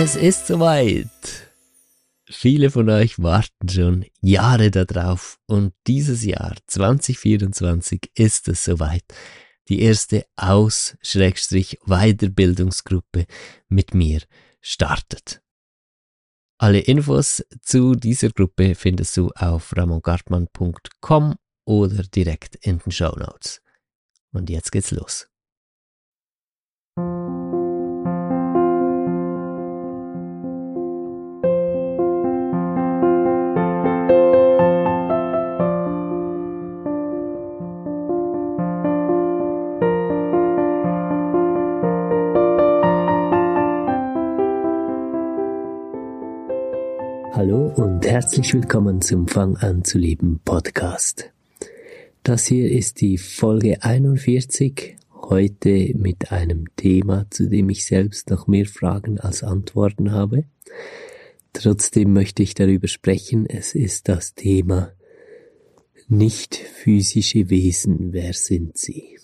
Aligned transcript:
Es 0.00 0.14
ist 0.14 0.46
soweit. 0.46 1.10
Viele 2.30 2.70
von 2.70 2.88
euch 2.88 3.20
warten 3.20 3.68
schon 3.68 4.04
Jahre 4.20 4.70
darauf 4.70 5.40
und 5.46 5.74
dieses 5.88 6.24
Jahr 6.24 6.54
2024 6.68 8.12
ist 8.14 8.46
es 8.46 8.64
soweit. 8.64 9.02
Die 9.68 9.82
erste 9.82 10.24
Aus-Weiterbildungsgruppe 10.36 13.26
mit 13.68 13.92
mir 13.92 14.20
startet. 14.60 15.42
Alle 16.58 16.78
Infos 16.78 17.44
zu 17.60 17.96
dieser 17.96 18.30
Gruppe 18.30 18.76
findest 18.76 19.16
du 19.16 19.32
auf 19.34 19.76
ramongartmann.com 19.76 21.34
oder 21.64 22.04
direkt 22.04 22.54
in 22.64 22.78
den 22.78 22.92
Show 22.92 23.16
Notes. 23.18 23.60
Und 24.30 24.48
jetzt 24.48 24.70
geht's 24.70 24.92
los. 24.92 25.28
Hallo 47.38 47.72
und 47.76 48.04
herzlich 48.04 48.52
willkommen 48.52 49.00
zum 49.00 49.28
Fang 49.28 49.56
an 49.58 49.84
zu 49.84 49.96
leben 49.96 50.40
Podcast. 50.44 51.30
Das 52.24 52.46
hier 52.46 52.68
ist 52.68 53.00
die 53.00 53.16
Folge 53.16 53.80
41, 53.80 54.96
heute 55.12 55.92
mit 55.94 56.32
einem 56.32 56.64
Thema, 56.74 57.26
zu 57.30 57.48
dem 57.48 57.70
ich 57.70 57.86
selbst 57.86 58.28
noch 58.30 58.48
mehr 58.48 58.66
Fragen 58.66 59.20
als 59.20 59.44
Antworten 59.44 60.10
habe. 60.10 60.46
Trotzdem 61.52 62.12
möchte 62.12 62.42
ich 62.42 62.54
darüber 62.54 62.88
sprechen. 62.88 63.46
Es 63.46 63.76
ist 63.76 64.08
das 64.08 64.34
Thema 64.34 64.90
nicht 66.08 66.56
physische 66.56 67.50
Wesen. 67.50 68.12
Wer 68.12 68.32
sind 68.32 68.78
sie? 68.78 69.16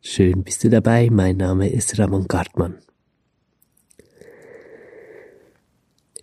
Schön 0.00 0.42
bist 0.42 0.64
du 0.64 0.70
dabei. 0.70 1.10
Mein 1.10 1.36
Name 1.36 1.68
ist 1.68 1.98
Ramon 1.98 2.26
Gartmann. 2.26 2.78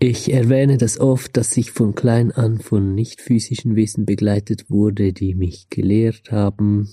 Ich 0.04 0.34
erwähne 0.34 0.80
das 0.80 1.00
oft, 1.00 1.38
dass 1.38 1.56
ich 1.58 1.70
von 1.70 1.94
klein 1.94 2.32
an 2.32 2.58
von 2.58 2.96
nicht 2.96 3.22
physischen 3.22 3.76
Wesen 3.76 4.08
begleitet 4.08 4.72
wurde, 4.72 5.14
die 5.14 5.36
mich 5.36 5.70
gelehrt 5.70 6.32
haben, 6.32 6.90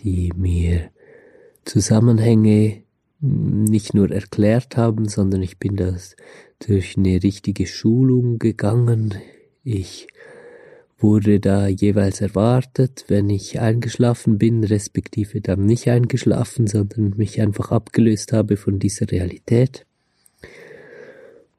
die 0.00 0.32
mir 0.34 0.90
Zusammenhänge 1.64 2.82
nicht 3.20 3.94
nur 3.94 4.10
erklärt 4.10 4.76
haben, 4.76 5.06
sondern 5.06 5.40
ich 5.40 5.58
bin 5.58 5.76
das 5.76 6.16
durch 6.58 6.96
eine 6.96 7.22
richtige 7.22 7.64
Schulung 7.64 8.40
gegangen. 8.40 9.14
Ich 9.62 10.08
wurde 10.98 11.38
da 11.38 11.68
jeweils 11.68 12.20
erwartet, 12.20 13.04
wenn 13.06 13.30
ich 13.30 13.60
eingeschlafen 13.60 14.36
bin, 14.36 14.64
respektive 14.64 15.40
dann 15.40 15.64
nicht 15.64 15.88
eingeschlafen, 15.88 16.66
sondern 16.66 17.14
mich 17.16 17.40
einfach 17.40 17.70
abgelöst 17.70 18.32
habe 18.32 18.56
von 18.56 18.80
dieser 18.80 19.08
Realität. 19.12 19.86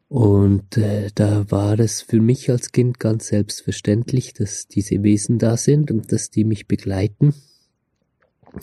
Und 0.09 0.75
äh, 0.75 1.11
da 1.13 1.51
war 1.51 1.79
es 1.79 2.01
für 2.01 2.19
mich 2.19 2.49
als 2.49 2.71
Kind 2.71 2.99
ganz 2.99 3.27
selbstverständlich, 3.27 4.33
dass 4.33 4.67
diese 4.67 5.03
Wesen 5.03 5.37
da 5.37 5.55
sind 5.55 5.91
und 5.91 6.11
dass 6.11 6.31
die 6.31 6.45
mich 6.45 6.67
begleiten. 6.67 7.35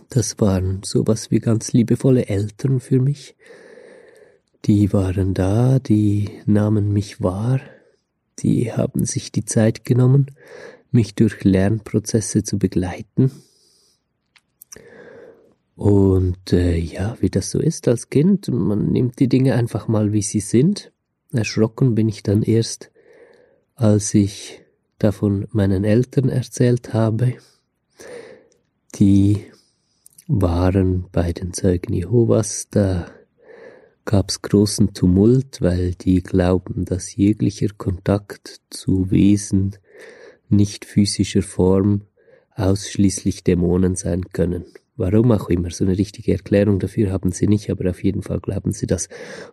Das 0.08 0.40
waren 0.40 0.82
sowas 0.82 1.30
wie 1.30 1.38
ganz 1.38 1.72
liebevolle 1.72 2.26
Eltern 2.26 2.80
für 2.80 3.00
mich. 3.00 3.36
Die 4.64 4.92
waren 4.92 5.34
da, 5.34 5.78
die 5.78 6.30
nahmen 6.46 6.92
mich 6.92 7.22
wahr, 7.22 7.60
die 8.40 8.72
haben 8.72 9.04
sich 9.04 9.30
die 9.30 9.44
Zeit 9.44 9.84
genommen, 9.84 10.32
mich 10.90 11.14
durch 11.14 11.44
Lernprozesse 11.44 12.42
zu 12.42 12.58
begleiten. 12.58 13.30
Und 15.76 16.52
äh, 16.52 16.76
ja, 16.76 17.16
wie 17.20 17.30
das 17.30 17.52
so 17.52 17.60
ist 17.60 17.86
als 17.86 18.10
Kind, 18.10 18.48
man 18.48 18.90
nimmt 18.90 19.20
die 19.20 19.28
Dinge 19.28 19.54
einfach 19.54 19.86
mal, 19.86 20.12
wie 20.12 20.22
sie 20.22 20.40
sind 20.40 20.90
Erschrocken 21.36 21.94
bin 21.94 22.08
ich 22.08 22.22
dann 22.22 22.42
erst, 22.42 22.90
als 23.74 24.14
ich 24.14 24.60
davon 24.98 25.46
meinen 25.52 25.84
Eltern 25.84 26.28
erzählt 26.28 26.94
habe. 26.94 27.34
Die 28.94 29.44
waren 30.26 31.06
bei 31.12 31.32
den 31.32 31.52
Zeugen 31.52 31.92
Jehovas, 31.92 32.68
da 32.70 33.06
gab's 34.04 34.40
großen 34.40 34.94
Tumult, 34.94 35.60
weil 35.60 35.92
die 35.92 36.22
glauben, 36.22 36.84
dass 36.84 37.14
jeglicher 37.14 37.68
Kontakt 37.76 38.60
zu 38.70 39.10
Wesen 39.10 39.76
nicht 40.48 40.84
physischer 40.84 41.42
Form 41.42 42.02
ausschließlich 42.54 43.44
Dämonen 43.44 43.96
sein 43.96 44.24
können. 44.32 44.64
Warum 44.96 45.30
auch 45.32 45.50
immer, 45.50 45.70
so 45.70 45.84
eine 45.84 45.98
richtige 45.98 46.32
Erklärung 46.32 46.78
dafür 46.78 47.12
haben 47.12 47.30
sie 47.30 47.48
nicht, 47.48 47.68
aber 47.70 47.90
auf 47.90 48.02
jeden 48.02 48.22
Fall 48.22 48.40
glauben 48.40 48.72
sie 48.72 48.86
das. 48.86 49.08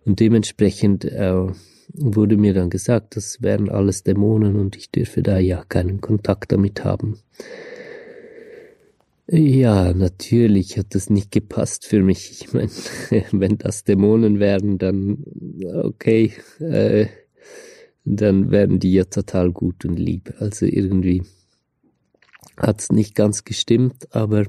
Und 0.05 0.21
dementsprechend 0.21 1.03
äh, 1.03 1.47
wurde 1.93 2.37
mir 2.37 2.53
dann 2.53 2.69
gesagt, 2.69 3.15
das 3.15 3.41
wären 3.41 3.69
alles 3.69 4.03
Dämonen 4.03 4.59
und 4.59 4.75
ich 4.75 4.91
dürfe 4.91 5.21
da 5.21 5.39
ja 5.39 5.63
keinen 5.67 6.01
Kontakt 6.01 6.51
damit 6.51 6.83
haben. 6.83 7.19
Ja, 9.27 9.93
natürlich 9.93 10.77
hat 10.77 10.95
das 10.95 11.09
nicht 11.09 11.31
gepasst 11.31 11.85
für 11.85 12.03
mich. 12.03 12.31
Ich 12.31 12.53
meine, 12.53 12.69
wenn 13.31 13.57
das 13.57 13.83
Dämonen 13.83 14.39
wären, 14.39 14.77
dann 14.77 15.23
okay, 15.83 16.33
äh, 16.59 17.07
dann 18.05 18.51
wären 18.51 18.79
die 18.79 18.93
ja 18.93 19.05
total 19.05 19.51
gut 19.51 19.85
und 19.85 19.97
lieb. 19.97 20.33
Also 20.39 20.65
irgendwie 20.65 21.23
hat's 22.57 22.91
nicht 22.91 23.15
ganz 23.15 23.45
gestimmt, 23.45 24.13
aber 24.13 24.45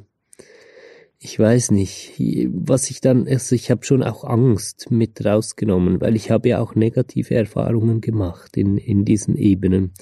ich 1.25 1.39
weiß 1.39 1.71
nicht, 1.71 2.13
was 2.53 2.91
ich 2.91 3.01
dann, 3.01 3.27
also 3.27 3.55
ich 3.55 3.71
habe 3.71 3.87
schon 3.87 4.03
auch 4.03 4.25
Angst 4.25 4.91
mit 4.91 5.25
rausgenommen, 5.25 5.99
weil 6.03 6.17
ich 6.17 6.31
habe 6.31 6.51
ja 6.51 6.61
auch 6.61 6.75
negative 6.75 7.35
Erfahrungen 7.35 8.03
gemacht 8.03 8.59
in, 8.59 8.77
in 8.77 9.07
diesen 9.07 9.35
Ebenen. 9.39 9.95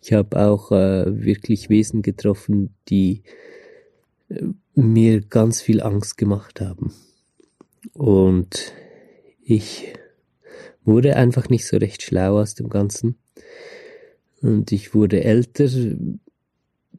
Ich 0.00 0.14
habe 0.14 0.40
auch 0.40 0.72
äh, 0.72 1.22
wirklich 1.22 1.68
Wesen 1.68 2.00
getroffen, 2.00 2.74
die 2.88 3.24
äh, 4.30 4.42
mir 4.74 5.20
ganz 5.20 5.60
viel 5.60 5.82
Angst 5.82 6.16
gemacht 6.16 6.62
haben. 6.62 6.94
Und 7.92 8.72
ich 9.44 9.92
wurde 10.82 11.16
einfach 11.16 11.50
nicht 11.50 11.66
so 11.66 11.76
recht 11.76 12.02
schlau 12.02 12.40
aus 12.40 12.54
dem 12.54 12.70
Ganzen. 12.70 13.18
Und 14.40 14.72
ich 14.72 14.94
wurde 14.94 15.22
älter, 15.22 15.68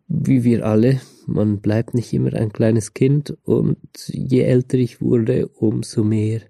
wie 0.10 0.44
wir 0.44 0.66
alle, 0.66 1.00
man 1.28 1.60
bleibt 1.60 1.94
nicht 1.94 2.12
immer 2.14 2.34
ein 2.34 2.52
kleines 2.52 2.96
Kind 2.96 3.38
und 3.44 3.78
je 4.08 4.42
älter 4.42 4.78
ich 4.78 5.02
wurde, 5.02 5.48
umso 5.48 6.04
mehr. 6.04 6.42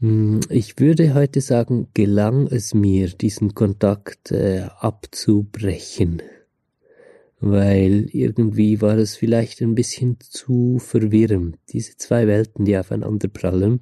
Hm, 0.00 0.40
ich 0.48 0.78
würde 0.78 1.12
heute 1.12 1.42
sagen, 1.42 1.88
gelang 1.92 2.46
es 2.46 2.72
mir, 2.72 3.08
diesen 3.08 3.54
Kontakt 3.54 4.32
äh, 4.32 4.66
abzubrechen, 4.78 6.22
weil 7.38 8.08
irgendwie 8.12 8.80
war 8.80 8.96
es 8.96 9.16
vielleicht 9.16 9.60
ein 9.60 9.74
bisschen 9.74 10.16
zu 10.20 10.78
verwirrend, 10.78 11.58
diese 11.68 11.98
zwei 11.98 12.26
Welten, 12.26 12.64
die 12.64 12.78
aufeinander 12.78 13.28
prallen. 13.28 13.80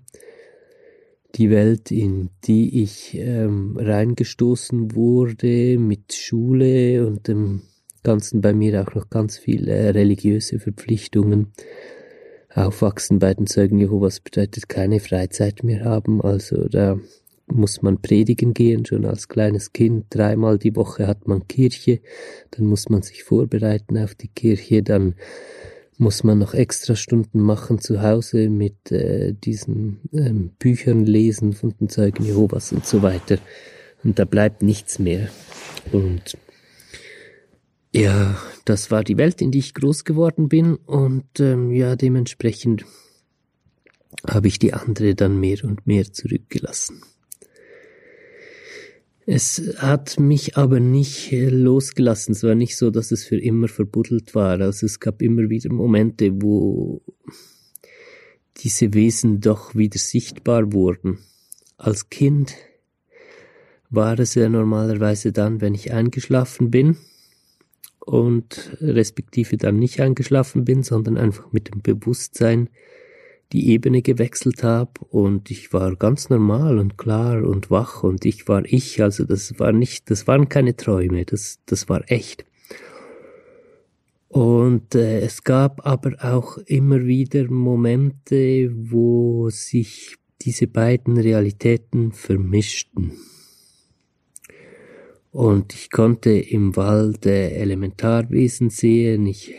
Die 1.36 1.50
Welt, 1.50 1.92
in 1.92 2.30
die 2.44 2.82
ich 2.82 3.14
ähm, 3.14 3.76
reingestoßen 3.78 4.96
wurde 4.96 5.78
mit 5.78 6.14
Schule 6.14 7.06
und 7.06 7.28
dem 7.28 7.62
Ganzen 8.08 8.40
bei 8.40 8.54
mir 8.54 8.80
auch 8.80 8.94
noch 8.94 9.10
ganz 9.10 9.36
viele 9.36 9.70
äh, 9.70 9.90
religiöse 9.90 10.58
Verpflichtungen. 10.58 11.48
Aufwachsen 12.54 13.18
bei 13.18 13.34
den 13.34 13.46
Zeugen 13.46 13.78
Jehovas 13.78 14.20
bedeutet 14.20 14.66
keine 14.66 14.98
Freizeit 14.98 15.62
mehr 15.62 15.84
haben, 15.84 16.22
also 16.22 16.68
da 16.68 16.98
muss 17.48 17.82
man 17.82 18.00
predigen 18.00 18.54
gehen, 18.54 18.86
schon 18.86 19.04
als 19.04 19.28
kleines 19.28 19.74
Kind. 19.74 20.06
Dreimal 20.08 20.56
die 20.56 20.74
Woche 20.74 21.06
hat 21.06 21.28
man 21.28 21.46
Kirche, 21.48 22.00
dann 22.52 22.64
muss 22.64 22.88
man 22.88 23.02
sich 23.02 23.24
vorbereiten 23.24 23.98
auf 23.98 24.14
die 24.14 24.28
Kirche, 24.28 24.82
dann 24.82 25.14
muss 25.98 26.24
man 26.24 26.38
noch 26.38 26.54
extra 26.54 26.96
Stunden 26.96 27.40
machen 27.40 27.78
zu 27.78 28.00
Hause 28.00 28.48
mit 28.48 28.90
äh, 28.90 29.34
diesen 29.34 30.00
ähm, 30.14 30.52
Büchern 30.58 31.04
lesen 31.04 31.52
von 31.52 31.74
den 31.78 31.90
Zeugen 31.90 32.24
Jehovas 32.24 32.72
und 32.72 32.86
so 32.86 33.02
weiter. 33.02 33.36
Und 34.02 34.18
da 34.18 34.24
bleibt 34.24 34.62
nichts 34.62 34.98
mehr. 34.98 35.28
Und 35.92 36.38
ja, 37.92 38.38
das 38.64 38.90
war 38.90 39.02
die 39.02 39.16
Welt, 39.16 39.40
in 39.40 39.50
die 39.50 39.58
ich 39.58 39.74
groß 39.74 40.04
geworden 40.04 40.48
bin 40.48 40.76
und 40.76 41.40
ähm, 41.40 41.70
ja, 41.72 41.96
dementsprechend 41.96 42.84
habe 44.26 44.48
ich 44.48 44.58
die 44.58 44.74
andere 44.74 45.14
dann 45.14 45.40
mehr 45.40 45.64
und 45.64 45.86
mehr 45.86 46.12
zurückgelassen. 46.12 47.02
Es 49.26 49.74
hat 49.76 50.18
mich 50.18 50.56
aber 50.56 50.80
nicht 50.80 51.32
äh, 51.32 51.50
losgelassen. 51.50 52.32
Es 52.32 52.42
war 52.42 52.54
nicht 52.54 52.76
so, 52.78 52.90
dass 52.90 53.10
es 53.10 53.24
für 53.24 53.38
immer 53.38 53.68
verbuddelt 53.68 54.34
war. 54.34 54.58
Also 54.60 54.86
es 54.86 55.00
gab 55.00 55.20
immer 55.20 55.50
wieder 55.50 55.70
Momente, 55.70 56.30
wo 56.40 57.02
diese 58.56 58.94
Wesen 58.94 59.40
doch 59.40 59.74
wieder 59.74 59.98
sichtbar 59.98 60.72
wurden. 60.72 61.18
als 61.76 62.08
Kind 62.08 62.54
war 63.90 64.18
es 64.18 64.34
ja 64.34 64.48
normalerweise 64.48 65.32
dann, 65.32 65.60
wenn 65.60 65.74
ich 65.74 65.92
eingeschlafen 65.92 66.70
bin 66.70 66.96
und 68.08 68.74
respektive 68.80 69.58
dann 69.58 69.78
nicht 69.78 70.00
eingeschlafen 70.00 70.64
bin, 70.64 70.82
sondern 70.82 71.18
einfach 71.18 71.52
mit 71.52 71.68
dem 71.68 71.82
Bewusstsein 71.82 72.70
die 73.52 73.68
Ebene 73.68 74.00
gewechselt 74.00 74.62
habe 74.62 74.92
und 75.10 75.50
ich 75.50 75.74
war 75.74 75.94
ganz 75.94 76.30
normal 76.30 76.78
und 76.78 76.96
klar 76.96 77.44
und 77.44 77.70
wach 77.70 78.02
und 78.02 78.24
ich 78.24 78.48
war 78.48 78.64
ich, 78.64 79.02
also 79.02 79.24
das 79.24 79.58
war 79.58 79.72
nicht, 79.72 80.10
das 80.10 80.26
waren 80.26 80.48
keine 80.48 80.74
Träume, 80.74 81.26
das, 81.26 81.58
das 81.66 81.90
war 81.90 82.02
echt. 82.10 82.46
Und 84.28 84.94
äh, 84.94 85.20
es 85.20 85.44
gab 85.44 85.86
aber 85.86 86.16
auch 86.22 86.58
immer 86.58 87.04
wieder 87.04 87.50
Momente, 87.50 88.70
wo 88.72 89.50
sich 89.50 90.16
diese 90.42 90.66
beiden 90.66 91.18
Realitäten 91.18 92.12
vermischten. 92.12 93.12
Und 95.30 95.74
ich 95.74 95.90
konnte 95.90 96.30
im 96.30 96.76
Wald 96.76 97.26
äh, 97.26 97.50
Elementarwesen 97.50 98.70
sehen. 98.70 99.26
Ich 99.26 99.54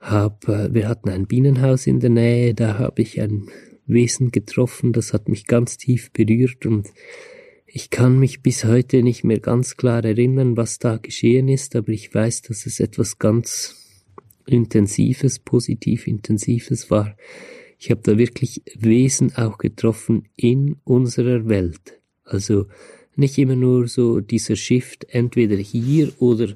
hab, 0.00 0.48
äh, 0.48 0.72
wir 0.72 0.88
hatten 0.88 1.08
ein 1.08 1.26
Bienenhaus 1.26 1.86
in 1.86 2.00
der 2.00 2.10
Nähe, 2.10 2.54
da 2.54 2.78
habe 2.78 3.02
ich 3.02 3.20
ein 3.20 3.48
Wesen 3.86 4.30
getroffen, 4.30 4.92
das 4.92 5.12
hat 5.12 5.28
mich 5.28 5.46
ganz 5.46 5.76
tief 5.76 6.10
berührt 6.12 6.64
und 6.66 6.88
ich 7.66 7.90
kann 7.90 8.18
mich 8.18 8.40
bis 8.40 8.64
heute 8.64 9.02
nicht 9.02 9.24
mehr 9.24 9.40
ganz 9.40 9.76
klar 9.76 10.04
erinnern, 10.04 10.56
was 10.56 10.78
da 10.78 10.96
geschehen 10.96 11.48
ist, 11.48 11.74
aber 11.74 11.88
ich 11.88 12.14
weiß, 12.14 12.42
dass 12.42 12.66
es 12.66 12.78
etwas 12.80 13.18
ganz 13.18 13.74
Intensives, 14.46 15.40
positiv 15.40 16.06
Intensives 16.06 16.90
war. 16.90 17.16
Ich 17.78 17.90
habe 17.90 18.00
da 18.02 18.16
wirklich 18.16 18.62
Wesen 18.76 19.34
auch 19.36 19.58
getroffen 19.58 20.28
in 20.36 20.76
unserer 20.84 21.48
Welt. 21.48 22.00
Also 22.24 22.66
nicht 23.16 23.38
immer 23.38 23.56
nur 23.56 23.88
so 23.88 24.20
dieser 24.20 24.56
Shift 24.56 25.06
entweder 25.10 25.56
hier 25.56 26.12
oder 26.18 26.54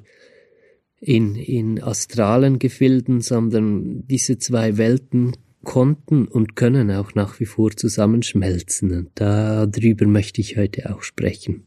in, 0.99 1.35
in 1.35 1.81
astralen 1.81 2.59
Gefilden, 2.59 3.21
sondern 3.21 4.05
diese 4.07 4.37
zwei 4.37 4.77
Welten 4.77 5.33
konnten 5.63 6.27
und 6.27 6.55
können 6.55 6.91
auch 6.91 7.15
nach 7.15 7.39
wie 7.39 7.45
vor 7.45 7.71
zusammenschmelzen. 7.71 8.91
Und 8.91 9.09
darüber 9.15 10.07
möchte 10.07 10.41
ich 10.41 10.57
heute 10.57 10.93
auch 10.93 11.03
sprechen. 11.03 11.63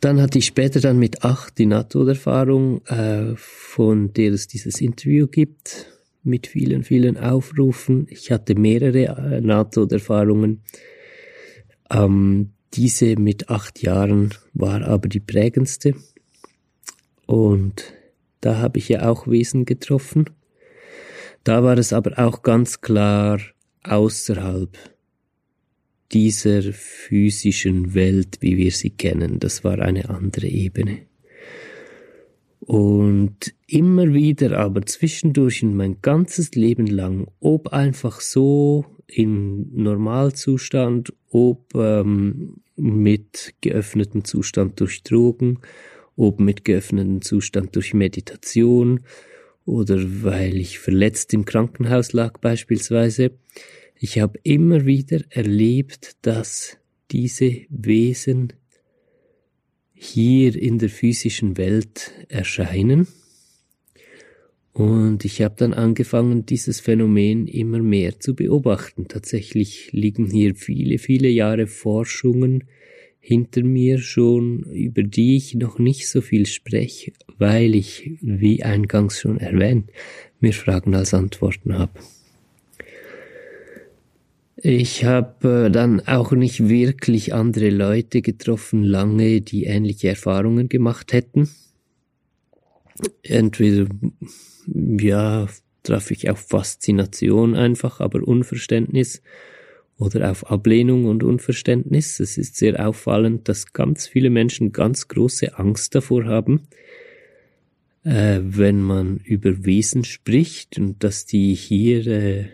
Dann 0.00 0.20
hatte 0.20 0.38
ich 0.38 0.46
später 0.46 0.80
dann 0.80 0.98
mit 0.98 1.24
acht 1.24 1.58
die 1.58 1.66
Nahtoderfahrung, 1.66 2.84
äh, 2.86 3.34
von 3.36 4.12
der 4.14 4.32
es 4.32 4.46
dieses 4.46 4.80
Interview 4.80 5.26
gibt, 5.26 5.86
mit 6.22 6.46
vielen, 6.46 6.84
vielen 6.84 7.18
Aufrufen. 7.18 8.06
Ich 8.08 8.32
hatte 8.32 8.54
mehrere 8.54 9.04
äh, 9.04 9.40
Nahtoderfahrungen. 9.40 10.62
Ähm, 11.90 12.50
diese 12.74 13.16
mit 13.16 13.50
acht 13.50 13.82
Jahren 13.82 14.34
war 14.54 14.82
aber 14.82 15.08
die 15.08 15.20
prägendste. 15.20 15.94
Und 17.26 17.92
da 18.40 18.58
habe 18.58 18.78
ich 18.78 18.88
ja 18.88 19.08
auch 19.08 19.26
Wesen 19.26 19.64
getroffen. 19.64 20.30
Da 21.44 21.62
war 21.64 21.78
es 21.78 21.92
aber 21.92 22.18
auch 22.18 22.42
ganz 22.42 22.80
klar 22.80 23.40
außerhalb 23.82 24.76
dieser 26.12 26.62
physischen 26.72 27.94
Welt, 27.94 28.38
wie 28.40 28.56
wir 28.56 28.72
sie 28.72 28.90
kennen. 28.90 29.38
Das 29.38 29.64
war 29.64 29.78
eine 29.78 30.08
andere 30.10 30.48
Ebene. 30.48 31.06
Und 32.60 33.54
immer 33.66 34.12
wieder, 34.12 34.58
aber 34.58 34.84
zwischendurch 34.86 35.62
in 35.62 35.76
mein 35.76 36.02
ganzes 36.02 36.52
Leben 36.52 36.86
lang, 36.86 37.26
ob 37.40 37.68
einfach 37.68 38.20
so 38.20 38.84
in 39.10 39.74
Normalzustand, 39.74 41.12
ob 41.30 41.74
ähm, 41.74 42.62
mit 42.76 43.54
geöffnetem 43.60 44.24
Zustand 44.24 44.80
durch 44.80 45.02
Drogen, 45.02 45.60
ob 46.16 46.40
mit 46.40 46.64
geöffnetem 46.64 47.22
Zustand 47.22 47.76
durch 47.76 47.94
Meditation 47.94 49.00
oder 49.64 49.98
weil 50.22 50.56
ich 50.56 50.78
verletzt 50.78 51.32
im 51.34 51.44
Krankenhaus 51.44 52.12
lag 52.12 52.38
beispielsweise. 52.38 53.32
Ich 53.98 54.18
habe 54.18 54.38
immer 54.42 54.86
wieder 54.86 55.20
erlebt, 55.28 56.16
dass 56.22 56.78
diese 57.10 57.62
Wesen 57.68 58.54
hier 59.92 60.56
in 60.56 60.78
der 60.78 60.88
physischen 60.88 61.58
Welt 61.58 62.12
erscheinen. 62.28 63.06
Und 64.72 65.24
ich 65.24 65.42
habe 65.42 65.54
dann 65.58 65.74
angefangen, 65.74 66.46
dieses 66.46 66.80
Phänomen 66.80 67.46
immer 67.46 67.80
mehr 67.80 68.20
zu 68.20 68.34
beobachten. 68.34 69.08
Tatsächlich 69.08 69.92
liegen 69.92 70.30
hier 70.30 70.54
viele, 70.54 70.98
viele 70.98 71.28
Jahre 71.28 71.66
Forschungen 71.66 72.64
hinter 73.18 73.62
mir 73.62 73.98
schon, 73.98 74.62
über 74.72 75.02
die 75.02 75.36
ich 75.36 75.54
noch 75.54 75.78
nicht 75.78 76.08
so 76.08 76.20
viel 76.20 76.46
spreche, 76.46 77.12
weil 77.38 77.74
ich, 77.74 78.12
wie 78.20 78.62
eingangs 78.62 79.20
schon 79.20 79.38
erwähnt, 79.38 79.90
mir 80.40 80.52
Fragen 80.52 80.94
als 80.94 81.12
Antworten 81.14 81.76
habe. 81.76 81.92
Ich 84.62 85.04
habe 85.04 85.66
äh, 85.66 85.70
dann 85.70 86.00
auch 86.00 86.32
nicht 86.32 86.68
wirklich 86.68 87.32
andere 87.32 87.70
Leute 87.70 88.20
getroffen, 88.20 88.82
lange, 88.82 89.40
die 89.40 89.64
ähnliche 89.64 90.08
Erfahrungen 90.08 90.68
gemacht 90.68 91.14
hätten. 91.14 91.48
Entweder, 93.22 93.86
ja, 94.74 95.48
traf 95.82 96.10
ich 96.10 96.30
auf 96.30 96.40
Faszination 96.40 97.54
einfach, 97.54 98.00
aber 98.00 98.26
Unverständnis 98.26 99.22
oder 99.98 100.30
auf 100.30 100.50
Ablehnung 100.50 101.04
und 101.04 101.22
Unverständnis. 101.22 102.20
Es 102.20 102.38
ist 102.38 102.56
sehr 102.56 102.86
auffallend, 102.86 103.48
dass 103.48 103.72
ganz 103.72 104.06
viele 104.06 104.30
Menschen 104.30 104.72
ganz 104.72 105.08
große 105.08 105.58
Angst 105.58 105.94
davor 105.94 106.24
haben, 106.24 106.62
äh, 108.04 108.40
wenn 108.42 108.80
man 108.80 109.18
über 109.18 109.64
Wesen 109.64 110.04
spricht 110.04 110.78
und 110.78 111.04
dass 111.04 111.26
die 111.26 111.54
hier 111.54 112.06
äh, 112.06 112.46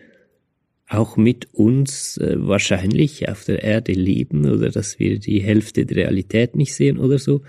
auch 0.88 1.16
mit 1.16 1.52
uns 1.52 2.16
äh, 2.18 2.36
wahrscheinlich 2.38 3.28
auf 3.28 3.44
der 3.44 3.62
Erde 3.62 3.92
leben 3.92 4.48
oder 4.48 4.70
dass 4.70 4.98
wir 4.98 5.18
die 5.18 5.40
Hälfte 5.40 5.86
der 5.86 5.96
Realität 5.96 6.56
nicht 6.56 6.74
sehen 6.74 6.98
oder 6.98 7.18
so. 7.18 7.42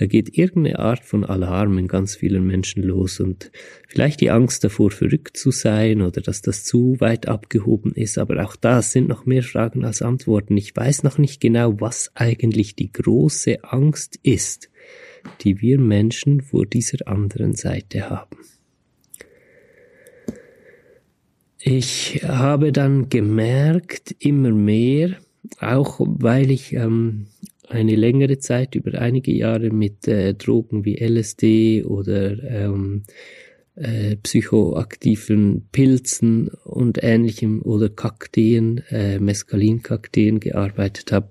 Da 0.00 0.06
geht 0.06 0.38
irgendeine 0.38 0.78
Art 0.78 1.04
von 1.04 1.26
Alarm 1.26 1.76
in 1.76 1.86
ganz 1.86 2.16
vielen 2.16 2.46
Menschen 2.46 2.82
los 2.82 3.20
und 3.20 3.52
vielleicht 3.86 4.22
die 4.22 4.30
Angst 4.30 4.64
davor, 4.64 4.90
verrückt 4.90 5.36
zu 5.36 5.50
sein 5.50 6.00
oder 6.00 6.22
dass 6.22 6.40
das 6.40 6.64
zu 6.64 6.98
weit 7.00 7.28
abgehoben 7.28 7.92
ist. 7.92 8.16
Aber 8.16 8.42
auch 8.42 8.56
das 8.56 8.92
sind 8.92 9.08
noch 9.08 9.26
mehr 9.26 9.42
Fragen 9.42 9.84
als 9.84 10.00
Antworten. 10.00 10.56
Ich 10.56 10.74
weiß 10.74 11.02
noch 11.02 11.18
nicht 11.18 11.38
genau, 11.38 11.82
was 11.82 12.12
eigentlich 12.14 12.74
die 12.76 12.90
große 12.90 13.62
Angst 13.62 14.18
ist, 14.22 14.70
die 15.42 15.60
wir 15.60 15.78
Menschen 15.78 16.40
vor 16.40 16.64
dieser 16.64 17.06
anderen 17.06 17.52
Seite 17.52 18.08
haben. 18.08 18.38
Ich 21.58 22.22
habe 22.24 22.72
dann 22.72 23.10
gemerkt, 23.10 24.16
immer 24.18 24.52
mehr, 24.52 25.16
auch 25.58 26.00
weil 26.00 26.50
ich 26.50 26.72
ähm, 26.72 27.26
eine 27.70 27.96
längere 27.96 28.38
Zeit, 28.38 28.74
über 28.74 29.00
einige 29.00 29.32
Jahre 29.32 29.70
mit 29.70 30.06
äh, 30.08 30.34
Drogen 30.34 30.84
wie 30.84 30.96
LSD 30.96 31.84
oder 31.84 32.42
ähm, 32.42 33.04
äh, 33.76 34.16
psychoaktiven 34.16 35.68
Pilzen 35.72 36.48
und 36.64 37.02
ähnlichem 37.02 37.62
oder 37.62 37.88
Kakteen, 37.88 38.82
äh, 38.90 39.18
Mescalinkakteen 39.18 40.40
gearbeitet 40.40 41.12
habe, 41.12 41.30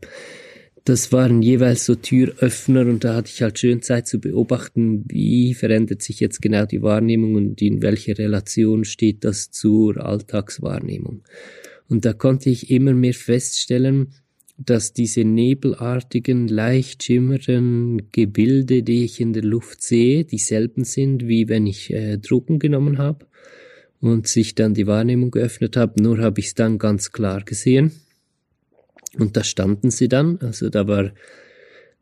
das 0.85 1.11
waren 1.11 1.41
jeweils 1.41 1.85
so 1.85 1.93
Türöffner 1.93 2.81
und 2.81 3.03
da 3.03 3.15
hatte 3.15 3.29
ich 3.31 3.41
halt 3.41 3.59
schön 3.59 3.81
Zeit 3.81 4.07
zu 4.07 4.19
beobachten, 4.19 5.03
wie 5.07 5.53
verändert 5.53 6.01
sich 6.01 6.19
jetzt 6.19 6.41
genau 6.41 6.65
die 6.65 6.81
Wahrnehmung 6.81 7.35
und 7.35 7.61
in 7.61 7.83
welcher 7.83 8.17
Relation 8.17 8.85
steht 8.85 9.23
das 9.23 9.51
zur 9.51 9.97
Alltagswahrnehmung. 9.97 11.23
Und 11.87 12.05
da 12.05 12.13
konnte 12.13 12.49
ich 12.49 12.71
immer 12.71 12.93
mehr 12.93 13.13
feststellen, 13.13 14.13
dass 14.59 14.91
diese 14.91 15.23
nebelartigen, 15.23 16.49
leicht 16.49 17.03
schimmernden 17.03 18.11
Gebilde, 18.11 18.83
die 18.83 19.05
ich 19.05 19.21
in 19.21 19.31
der 19.31 19.43
Luft 19.43 19.81
sehe, 19.81 20.25
dieselben 20.25 20.83
sind, 20.83 21.27
wie 21.27 21.47
wenn 21.47 21.65
ich 21.65 21.93
äh, 21.93 22.17
Drogen 22.17 22.59
genommen 22.59 22.97
habe 22.97 23.25
und 24.01 24.27
sich 24.27 24.55
dann 24.55 24.73
die 24.73 24.85
Wahrnehmung 24.85 25.31
geöffnet 25.31 25.77
habe, 25.77 26.01
nur 26.01 26.19
habe 26.19 26.41
ich 26.41 26.47
es 26.47 26.53
dann 26.55 26.77
ganz 26.77 27.13
klar 27.13 27.41
gesehen. 27.43 27.93
Und 29.17 29.37
da 29.37 29.43
standen 29.43 29.91
sie 29.91 30.09
dann, 30.09 30.37
also 30.41 30.69
da 30.69 30.87
war, 30.87 31.13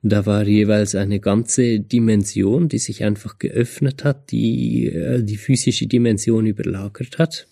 da 0.01 0.25
war 0.25 0.45
jeweils 0.47 0.95
eine 0.95 1.19
ganze 1.19 1.79
Dimension, 1.79 2.69
die 2.69 2.79
sich 2.79 3.03
einfach 3.03 3.37
geöffnet 3.37 4.03
hat, 4.03 4.31
die 4.31 4.87
äh, 4.87 5.23
die 5.23 5.37
physische 5.37 5.85
Dimension 5.85 6.47
überlagert 6.47 7.19
hat. 7.19 7.47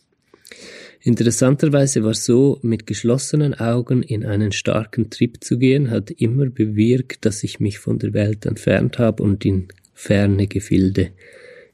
Interessanterweise 1.06 2.04
war 2.04 2.16
so, 2.16 2.58
mit 2.64 2.88
geschlossenen 2.88 3.54
Augen 3.54 4.02
in 4.02 4.26
einen 4.26 4.52
starken 4.52 5.12
Trip 5.12 5.38
zu 5.44 5.60
gehen, 5.60 5.92
hat 5.92 6.10
immer 6.10 6.48
bewirkt, 6.48 7.26
dass 7.26 7.44
ich 7.44 7.60
mich 7.60 7.78
von 7.78 8.00
der 8.00 8.14
Welt 8.14 8.48
entfernt 8.48 8.98
habe 8.98 9.22
und 9.22 9.46
in 9.46 9.68
ferne 9.94 10.48
Gefilde 10.48 11.12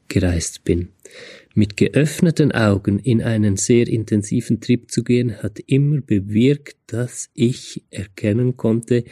gereist 0.08 0.64
bin. 0.64 0.88
Mit 1.54 1.78
geöffneten 1.78 2.52
Augen 2.52 2.98
in 2.98 3.22
einen 3.22 3.56
sehr 3.56 3.88
intensiven 3.88 4.60
Trip 4.60 4.90
zu 4.90 5.02
gehen, 5.02 5.42
hat 5.42 5.60
immer 5.66 6.02
bewirkt, 6.02 6.76
dass 6.88 7.30
ich 7.32 7.84
erkennen 7.88 8.58
konnte, 8.58 9.04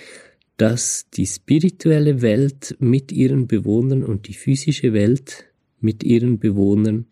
dass 0.58 1.06
die 1.14 1.24
spirituelle 1.26 2.20
Welt 2.20 2.76
mit 2.78 3.10
ihren 3.10 3.46
Bewohnern 3.46 4.04
und 4.04 4.28
die 4.28 4.34
physische 4.34 4.92
Welt 4.92 5.46
mit 5.80 6.04
ihren 6.04 6.38
Bewohnern 6.38 7.06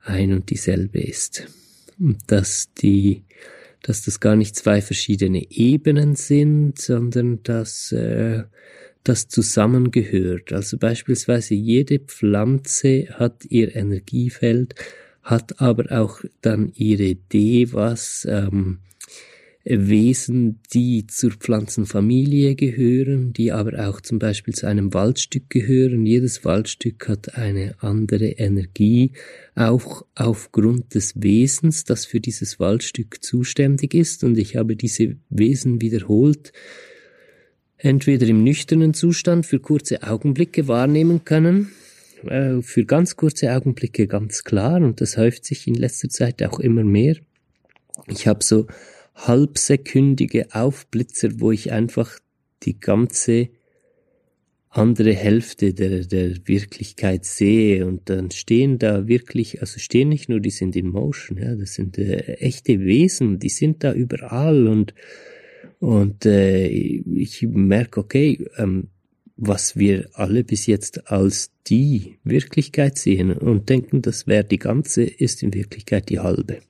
ein 0.00 0.32
und 0.32 0.50
dieselbe 0.50 1.00
ist. 1.00 1.46
Dass 2.26 2.72
die, 2.74 3.24
dass 3.82 4.02
das 4.02 4.20
gar 4.20 4.36
nicht 4.36 4.56
zwei 4.56 4.80
verschiedene 4.80 5.50
Ebenen 5.50 6.16
sind, 6.16 6.78
sondern 6.78 7.42
dass 7.42 7.92
äh, 7.92 8.44
das 9.04 9.28
zusammengehört. 9.28 10.52
Also 10.52 10.78
beispielsweise 10.78 11.54
jede 11.54 11.98
Pflanze 11.98 13.08
hat 13.10 13.44
ihr 13.48 13.74
Energiefeld, 13.74 14.74
hat 15.22 15.60
aber 15.60 15.92
auch 16.00 16.20
dann 16.40 16.72
ihre 16.74 17.04
Idee, 17.04 17.72
was 17.72 18.26
ähm, 18.28 18.78
Wesen, 19.64 20.60
die 20.72 21.06
zur 21.06 21.32
Pflanzenfamilie 21.32 22.54
gehören, 22.54 23.34
die 23.34 23.52
aber 23.52 23.88
auch 23.88 24.00
zum 24.00 24.18
Beispiel 24.18 24.54
zu 24.54 24.66
einem 24.66 24.94
Waldstück 24.94 25.50
gehören. 25.50 26.06
Jedes 26.06 26.44
Waldstück 26.46 27.08
hat 27.08 27.36
eine 27.36 27.74
andere 27.80 28.28
Energie, 28.28 29.12
auch 29.54 30.06
aufgrund 30.14 30.94
des 30.94 31.12
Wesens, 31.22 31.84
das 31.84 32.06
für 32.06 32.20
dieses 32.20 32.58
Waldstück 32.58 33.22
zuständig 33.22 33.92
ist. 33.94 34.24
Und 34.24 34.38
ich 34.38 34.56
habe 34.56 34.76
diese 34.76 35.16
Wesen 35.28 35.82
wiederholt 35.82 36.52
entweder 37.76 38.26
im 38.26 38.44
nüchternen 38.44 38.94
Zustand 38.94 39.46
für 39.46 39.60
kurze 39.60 40.02
Augenblicke 40.02 40.68
wahrnehmen 40.68 41.24
können, 41.24 41.70
äh, 42.24 42.62
für 42.62 42.84
ganz 42.84 43.16
kurze 43.16 43.52
Augenblicke 43.54 44.06
ganz 44.06 44.44
klar, 44.44 44.80
und 44.80 45.00
das 45.00 45.16
häuft 45.16 45.44
sich 45.44 45.66
in 45.66 45.74
letzter 45.74 46.08
Zeit 46.08 46.42
auch 46.42 46.60
immer 46.60 46.84
mehr. 46.84 47.16
Ich 48.06 48.26
habe 48.26 48.42
so 48.42 48.66
halbsekündige 49.26 50.54
Aufblitzer, 50.54 51.40
wo 51.40 51.52
ich 51.52 51.72
einfach 51.72 52.18
die 52.62 52.78
ganze 52.78 53.48
andere 54.70 55.12
Hälfte 55.12 55.74
der, 55.74 56.04
der 56.04 56.46
Wirklichkeit 56.46 57.24
sehe 57.24 57.86
und 57.86 58.08
dann 58.08 58.30
stehen 58.30 58.78
da 58.78 59.08
wirklich, 59.08 59.60
also 59.60 59.80
stehen 59.80 60.08
nicht 60.08 60.28
nur, 60.28 60.38
die 60.38 60.50
sind 60.50 60.76
in 60.76 60.88
Motion, 60.88 61.38
ja, 61.38 61.56
das 61.56 61.74
sind 61.74 61.98
äh, 61.98 62.34
echte 62.34 62.78
Wesen, 62.78 63.40
die 63.40 63.48
sind 63.48 63.82
da 63.82 63.92
überall 63.92 64.68
und 64.68 64.94
und 65.80 66.26
äh, 66.26 66.68
ich 66.68 67.42
merke, 67.42 68.00
okay, 68.00 68.46
ähm, 68.58 68.88
was 69.36 69.76
wir 69.76 70.10
alle 70.12 70.44
bis 70.44 70.66
jetzt 70.66 71.10
als 71.10 71.50
die 71.66 72.18
Wirklichkeit 72.22 72.98
sehen 72.98 73.32
und 73.32 73.70
denken, 73.70 74.02
das 74.02 74.26
wäre 74.26 74.44
die 74.44 74.58
ganze, 74.58 75.02
ist 75.02 75.42
in 75.42 75.54
Wirklichkeit 75.54 76.10
die 76.10 76.20
halbe. 76.20 76.60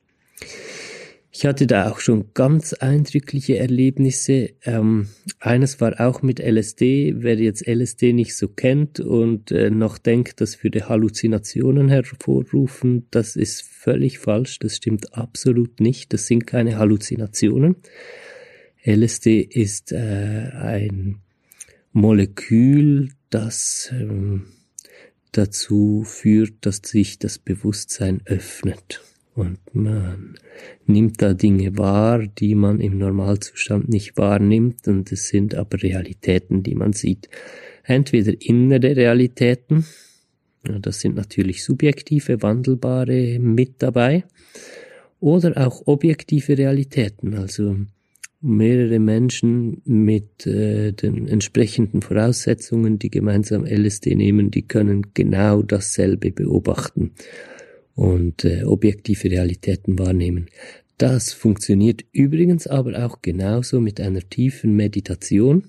Ich 1.33 1.47
hatte 1.47 1.69
da 1.69 1.91
auch 1.91 2.01
schon 2.01 2.35
ganz 2.35 2.73
eindrückliche 2.73 3.57
Erlebnisse. 3.57 4.51
Ähm, 4.65 5.09
eines 5.39 5.81
war 5.81 6.01
auch 6.01 6.23
mit 6.23 6.41
LSD. 6.41 7.15
Wer 7.19 7.37
jetzt 7.37 7.69
LSD 7.69 8.13
nicht 8.13 8.35
so 8.35 8.49
kennt 8.49 8.99
und 8.99 9.53
äh, 9.53 9.71
noch 9.71 9.99
denkt, 9.99 10.41
das 10.41 10.65
würde 10.65 10.89
Halluzinationen 10.89 11.89
hervorrufen, 11.89 13.07
das 13.13 13.37
ist 13.37 13.63
völlig 13.63 14.19
falsch. 14.19 14.59
Das 14.59 14.77
stimmt 14.77 15.15
absolut 15.15 15.79
nicht. 15.79 16.13
Das 16.13 16.27
sind 16.27 16.49
keine 16.49 16.79
Halluzinationen. 16.79 17.77
LSD 18.85 19.41
ist 19.41 19.93
äh, 19.93 20.51
ein 20.53 21.21
Molekül, 21.93 23.11
das 23.31 23.91
ähm, 23.93 24.47
dazu 25.31 26.03
führt, 26.05 26.67
dass 26.67 26.79
sich 26.85 27.21
das 27.21 27.39
Bewusstsein 27.39 28.21
öffnet. 28.25 29.01
Und 29.41 29.59
man 29.73 30.35
nimmt 30.85 31.23
da 31.23 31.33
Dinge 31.33 31.79
wahr, 31.79 32.27
die 32.27 32.55
man 32.55 32.79
im 32.79 32.99
Normalzustand 32.99 33.89
nicht 33.89 34.19
wahrnimmt, 34.19 34.87
und 34.87 35.11
es 35.13 35.29
sind 35.29 35.55
aber 35.55 35.83
Realitäten, 35.83 36.63
die 36.63 36.75
man 36.75 36.93
sieht. 36.93 37.31
Entweder 37.83 38.35
innere 38.39 38.95
Realitäten, 38.95 39.87
das 40.63 41.01
sind 41.01 41.17
natürlich 41.17 41.65
subjektive, 41.65 42.43
wandelbare 42.43 43.39
mit 43.39 43.77
dabei, 43.79 44.25
oder 45.21 45.67
auch 45.67 45.87
objektive 45.87 46.59
Realitäten, 46.59 47.33
also 47.33 47.77
mehrere 48.43 48.99
Menschen 48.99 49.81
mit 49.87 50.47
äh, 50.47 50.93
den 50.93 51.29
entsprechenden 51.29 52.03
Voraussetzungen, 52.03 52.99
die 52.99 53.11
gemeinsam 53.11 53.65
LSD 53.65 54.15
nehmen, 54.15 54.51
die 54.51 54.67
können 54.69 55.15
genau 55.15 55.63
dasselbe 55.63 56.31
beobachten 56.31 57.13
und 58.01 58.47
äh, 58.47 58.65
objektive 58.65 59.31
Realitäten 59.31 59.99
wahrnehmen. 59.99 60.47
Das 60.97 61.35
funktioniert 61.35 62.03
übrigens 62.13 62.67
aber 62.67 63.05
auch 63.05 63.21
genauso 63.21 63.79
mit 63.79 64.01
einer 64.01 64.27
tiefen 64.27 64.75
Meditation 64.75 65.65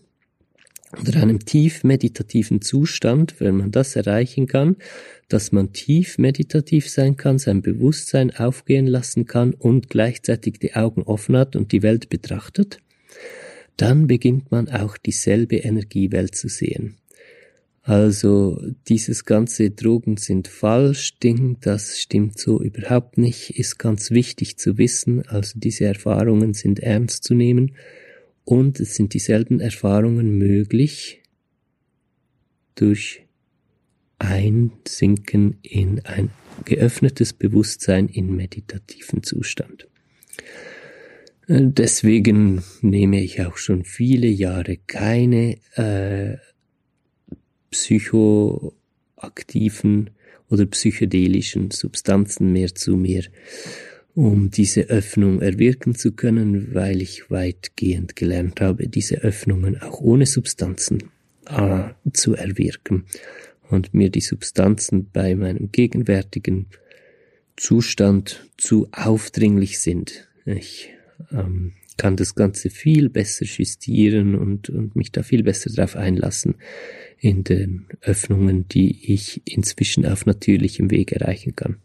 oder 0.98 1.22
einem 1.22 1.40
tief 1.40 1.84
meditativen 1.84 2.62
Zustand, 2.62 3.36
wenn 3.40 3.58
man 3.58 3.72
das 3.72 3.98
erreichen 3.98 4.48
kann, 4.48 4.78
dass 5.28 5.52
man 5.52 5.74
tief 5.74 6.18
meditativ 6.18 6.90
sein 6.90 7.18
kann, 7.18 7.38
sein 7.38 7.62
Bewusstsein 7.62 8.34
aufgehen 8.34 8.88
lassen 8.88 9.26
kann 9.26 9.54
und 9.54 9.90
gleichzeitig 9.90 10.58
die 10.60 10.74
Augen 10.74 11.04
offen 11.04 11.36
hat 11.36 11.58
und 11.58 11.74
die 11.74 11.84
Welt 11.84 12.08
betrachtet, 12.08 12.78
dann 13.76 14.08
beginnt 14.08 14.52
man 14.52 14.70
auch 14.70 14.96
dieselbe 14.98 15.58
Energiewelt 15.58 16.36
zu 16.36 16.48
sehen. 16.48 16.96
Also 17.84 18.62
dieses 18.88 19.26
ganze 19.26 19.72
Drogen 19.72 20.18
sind 20.18 20.48
falsch, 20.48 21.18
Ding, 21.20 21.58
das 21.62 22.00
stimmt 22.00 22.38
so 22.38 22.62
überhaupt 22.62 23.18
nicht, 23.18 23.58
ist 23.58 23.80
ganz 23.80 24.12
wichtig 24.12 24.58
zu 24.58 24.78
wissen. 24.78 25.28
Also 25.28 25.60
diese 25.60 25.86
Erfahrungen 25.86 26.54
sind 26.54 26.80
ernst 26.80 27.24
zu 27.24 27.34
nehmen 27.34 27.76
und 28.44 28.80
es 28.80 28.96
sind 28.96 29.14
dieselben 29.16 29.60
Erfahrungen 29.60 30.38
möglich 30.38 31.24
durch 32.76 33.24
Einsinken 34.20 35.58
in 35.64 36.06
ein 36.06 36.30
geöffnetes 36.66 37.34
Bewusstsein 37.34 38.08
in 38.08 38.36
meditativen 38.36 39.24
Zustand. 39.24 39.88
Äh, 41.48 41.62
deswegen 41.64 42.64
nehme 42.82 43.22
ich 43.24 43.42
auch 43.44 43.58
schon 43.58 43.84
viele 43.84 44.28
Jahre 44.28 44.78
keine 44.78 45.58
äh, 45.76 46.38
psychoaktiven 47.72 50.10
oder 50.50 50.66
psychedelischen 50.66 51.72
Substanzen 51.72 52.52
mehr 52.52 52.76
zu 52.76 52.98
mir, 52.98 53.24
um 54.14 54.52
diese 54.52 54.90
Öffnung 54.90 55.42
erwirken 55.42 55.96
zu 55.96 56.12
können, 56.12 56.76
weil 56.76 57.02
ich 57.02 57.32
weitgehend 57.32 58.18
gelernt 58.18 58.60
habe, 58.60 58.90
diese 58.90 59.22
Öffnungen 59.22 59.82
auch 59.82 60.02
ohne 60.02 60.26
Substanzen 60.26 61.06
äh, 61.48 61.84
zu 62.12 62.36
erwirken 62.36 63.06
und 63.70 63.94
mir 63.94 64.10
die 64.10 64.22
Substanzen 64.22 65.10
bei 65.12 65.36
meinem 65.36 65.72
gegenwärtigen 65.72 66.68
Zustand 67.56 68.48
zu 68.58 68.90
aufdringlich 68.92 69.80
sind. 69.80 70.28
Ich 70.46 70.90
ähm, 71.32 71.74
kann 71.96 72.18
das 72.18 72.36
Ganze 72.36 72.70
viel 72.70 73.10
besser 73.10 73.46
justieren 73.46 74.36
und, 74.36 74.70
und 74.70 74.96
mich 74.96 75.12
da 75.12 75.24
viel 75.24 75.44
besser 75.44 75.72
darauf 75.74 75.96
einlassen 75.96 76.56
in 77.22 77.44
den 77.44 77.86
Öffnungen, 78.02 78.68
die 78.68 79.14
ich 79.14 79.42
inzwischen 79.46 80.06
auf 80.06 80.26
natürlichem 80.26 80.90
Weg 80.90 81.12
erreichen 81.12 81.56
kann. 81.56 81.78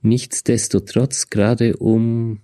Nichtsdestotrotz, 0.00 1.28
gerade 1.28 1.76
um 1.76 2.40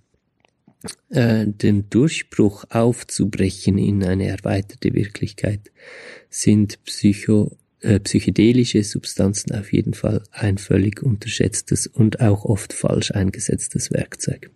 äh, 1.09 1.47
den 1.47 1.88
Durchbruch 1.90 2.66
aufzubrechen 2.68 3.78
in 3.78 4.04
eine 4.04 4.28
erweiterte 4.28 4.92
Wirklichkeit, 4.92 5.73
sind 6.28 6.85
Psycho 6.85 7.57
äh, 7.80 8.00
psychedelische 8.00 8.83
Substanzen 8.83 9.54
auf 9.54 9.73
jeden 9.73 9.95
Fall 9.95 10.23
ein 10.33 10.59
völlig 10.59 11.02
unterschätztes 11.02 11.87
und 11.87 12.21
auch 12.21 12.45
oft 12.45 12.73
falsch 12.73 13.12
eingesetztes 13.12 13.92
Werkzeug. 13.92 14.50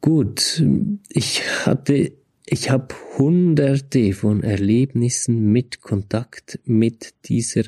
Gut, 0.00 0.62
ich 1.08 1.42
hatte, 1.66 2.12
ich 2.46 2.70
habe 2.70 2.94
hunderte 3.16 4.12
von 4.12 4.42
Erlebnissen 4.42 5.50
mit 5.50 5.80
Kontakt 5.80 6.60
mit 6.64 7.14
dieser 7.24 7.64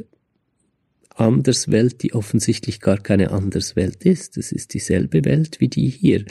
Anderswelt, 1.15 2.03
die 2.03 2.13
offensichtlich 2.13 2.81
gar 2.81 2.99
keine 2.99 3.31
Anderswelt 3.31 4.05
ist. 4.05 4.37
Es 4.37 4.53
ist 4.53 4.75
dieselbe 4.75 5.25
Welt 5.25 5.61
wie 5.61 5.69
die 5.69 5.89
hier. 5.89 6.25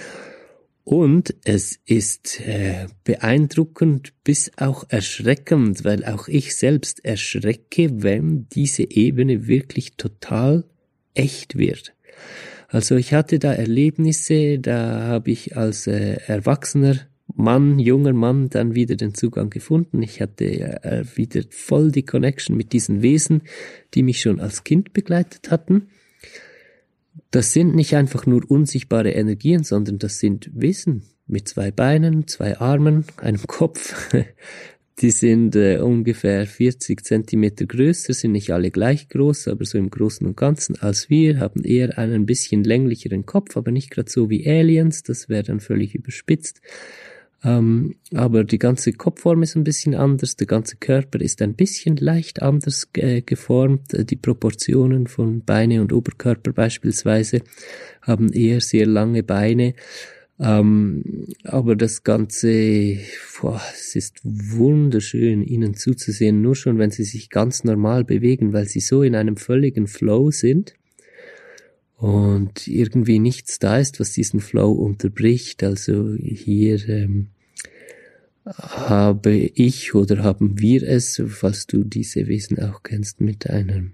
Und 0.83 1.33
es 1.43 1.79
ist 1.85 2.39
äh, 2.41 2.85
beeindruckend 3.03 4.13
bis 4.23 4.51
auch 4.57 4.85
erschreckend, 4.89 5.83
weil 5.83 6.05
auch 6.05 6.27
ich 6.27 6.55
selbst 6.55 7.03
erschrecke, 7.03 8.03
wenn 8.03 8.47
diese 8.49 8.83
Ebene 8.83 9.47
wirklich 9.47 9.97
total 9.97 10.65
echt 11.15 11.57
wird. 11.57 11.95
Also 12.67 12.95
ich 12.97 13.13
hatte 13.13 13.39
da 13.39 13.53
Erlebnisse, 13.53 14.59
da 14.59 15.01
habe 15.01 15.31
ich 15.31 15.57
als 15.57 15.87
äh, 15.87 16.17
Erwachsener 16.27 17.07
Mann, 17.35 17.79
junger 17.79 18.13
Mann, 18.13 18.49
dann 18.49 18.75
wieder 18.75 18.95
den 18.95 19.13
Zugang 19.13 19.49
gefunden. 19.49 20.01
Ich 20.01 20.21
hatte 20.21 20.45
äh, 20.45 21.03
wieder 21.15 21.41
voll 21.49 21.91
die 21.91 22.05
Connection 22.05 22.55
mit 22.55 22.73
diesen 22.73 23.01
Wesen, 23.01 23.41
die 23.93 24.03
mich 24.03 24.21
schon 24.21 24.39
als 24.39 24.63
Kind 24.63 24.93
begleitet 24.93 25.51
hatten. 25.51 25.89
Das 27.31 27.51
sind 27.51 27.75
nicht 27.75 27.95
einfach 27.95 28.25
nur 28.25 28.49
unsichtbare 28.49 29.11
Energien, 29.11 29.63
sondern 29.63 29.99
das 29.99 30.19
sind 30.19 30.49
Wesen 30.53 31.03
mit 31.27 31.47
zwei 31.49 31.71
Beinen, 31.71 32.27
zwei 32.27 32.57
Armen, 32.57 33.05
einem 33.17 33.45
Kopf. 33.47 34.09
Die 35.01 35.11
sind 35.11 35.57
äh, 35.57 35.79
ungefähr 35.79 36.47
40 36.47 37.03
Zentimeter 37.03 37.65
größer, 37.65 38.13
sind 38.13 38.31
nicht 38.31 38.51
alle 38.51 38.71
gleich 38.71 39.09
groß, 39.09 39.49
aber 39.49 39.65
so 39.65 39.77
im 39.77 39.89
Großen 39.89 40.25
und 40.25 40.37
Ganzen 40.37 40.79
als 40.79 41.09
wir, 41.09 41.41
haben 41.41 41.65
eher 41.65 41.97
einen 41.97 42.25
bisschen 42.25 42.63
länglicheren 42.63 43.25
Kopf, 43.25 43.57
aber 43.57 43.71
nicht 43.71 43.91
gerade 43.91 44.09
so 44.09 44.29
wie 44.29 44.47
Aliens, 44.47 45.03
das 45.03 45.27
wäre 45.27 45.43
dann 45.43 45.59
völlig 45.59 45.95
überspitzt. 45.95 46.61
Ähm, 47.43 47.95
aber 48.13 48.43
die 48.43 48.57
ganze 48.57 48.93
Kopfform 48.93 49.43
ist 49.43 49.55
ein 49.55 49.63
bisschen 49.63 49.93
anders, 49.93 50.35
der 50.35 50.47
ganze 50.47 50.77
Körper 50.77 51.21
ist 51.21 51.41
ein 51.41 51.53
bisschen 51.53 51.97
leicht 51.97 52.41
anders 52.41 52.87
äh, 52.93 53.21
geformt. 53.21 53.91
Die 54.09 54.15
Proportionen 54.15 55.07
von 55.07 55.41
Beine 55.41 55.81
und 55.81 55.93
Oberkörper 55.93 56.53
beispielsweise 56.53 57.41
haben 58.01 58.31
eher 58.31 58.61
sehr 58.61 58.87
lange 58.87 59.23
Beine. 59.23 59.75
Ähm, 60.39 61.27
aber 61.43 61.75
das 61.75 62.03
Ganze, 62.03 62.97
boah, 63.39 63.61
es 63.73 63.95
ist 63.95 64.19
wunderschön, 64.23 65.43
ihnen 65.43 65.75
zuzusehen, 65.75 66.41
nur 66.41 66.55
schon, 66.55 66.77
wenn 66.77 66.91
sie 66.91 67.05
sich 67.05 67.29
ganz 67.29 67.63
normal 67.63 68.03
bewegen, 68.03 68.51
weil 68.51 68.65
sie 68.65 68.81
so 68.81 69.01
in 69.01 69.15
einem 69.15 69.37
völligen 69.37 69.87
Flow 69.87 70.31
sind 70.31 70.75
und 72.05 72.67
irgendwie 72.67 73.17
nichts 73.17 73.57
da 73.57 73.79
ist, 73.79 73.99
was 73.99 74.11
diesen 74.11 74.39
Flow 74.39 74.71
unterbricht. 74.73 75.63
Also 75.63 76.13
hier 76.13 76.87
ähm, 76.87 77.29
habe 78.45 79.31
ich 79.31 79.95
oder 79.95 80.21
haben 80.21 80.59
wir 80.59 80.83
es, 80.83 81.19
falls 81.25 81.65
du 81.65 81.83
diese 81.83 82.27
Wesen 82.27 82.61
auch 82.61 82.83
kennst, 82.83 83.21
mit 83.21 83.49
einer 83.49 83.85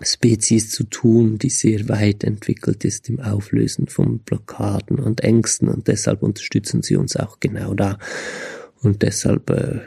Spezies 0.00 0.70
zu 0.70 0.84
tun, 0.84 1.36
die 1.36 1.50
sehr 1.50 1.90
weit 1.90 2.24
entwickelt 2.24 2.86
ist 2.86 3.10
im 3.10 3.20
Auflösen 3.20 3.86
von 3.86 4.20
Blockaden 4.20 4.98
und 4.98 5.20
Ängsten 5.20 5.68
und 5.68 5.88
deshalb 5.88 6.22
unterstützen 6.22 6.80
sie 6.80 6.96
uns 6.96 7.16
auch 7.16 7.38
genau 7.38 7.74
da. 7.74 7.98
Und 8.80 9.02
deshalb 9.02 9.50
äh, 9.50 9.80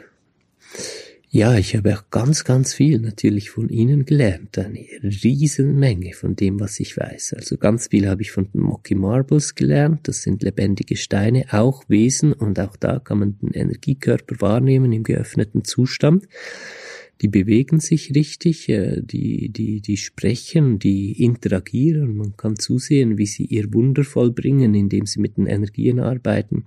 ja, 1.30 1.58
ich 1.58 1.76
habe 1.76 1.94
auch 1.94 2.08
ganz, 2.10 2.44
ganz 2.44 2.72
viel 2.72 2.98
natürlich 3.00 3.50
von 3.50 3.68
Ihnen 3.68 4.06
gelernt. 4.06 4.56
Eine 4.56 4.86
Riesenmenge 5.02 6.14
von 6.14 6.36
dem, 6.36 6.58
was 6.58 6.80
ich 6.80 6.96
weiß. 6.96 7.34
Also 7.34 7.58
ganz 7.58 7.88
viel 7.88 8.08
habe 8.08 8.22
ich 8.22 8.30
von 8.30 8.50
den 8.50 8.62
Mocky 8.62 8.94
Marbles 8.94 9.54
gelernt. 9.54 10.08
Das 10.08 10.22
sind 10.22 10.42
lebendige 10.42 10.96
Steine, 10.96 11.44
auch 11.50 11.84
Wesen. 11.88 12.32
Und 12.32 12.58
auch 12.58 12.76
da 12.76 12.98
kann 12.98 13.18
man 13.18 13.38
den 13.42 13.52
Energiekörper 13.52 14.40
wahrnehmen 14.40 14.90
im 14.92 15.02
geöffneten 15.02 15.64
Zustand. 15.64 16.26
Die 17.20 17.28
bewegen 17.28 17.80
sich 17.80 18.14
richtig, 18.14 18.68
äh, 18.70 19.02
die, 19.02 19.50
die, 19.50 19.82
die 19.82 19.96
sprechen, 19.98 20.78
die 20.78 21.22
interagieren. 21.22 22.16
Man 22.16 22.38
kann 22.38 22.58
zusehen, 22.58 23.18
wie 23.18 23.26
sie 23.26 23.44
ihr 23.44 23.74
Wunder 23.74 24.04
vollbringen, 24.04 24.74
indem 24.74 25.04
sie 25.04 25.20
mit 25.20 25.36
den 25.36 25.46
Energien 25.46 26.00
arbeiten 26.00 26.64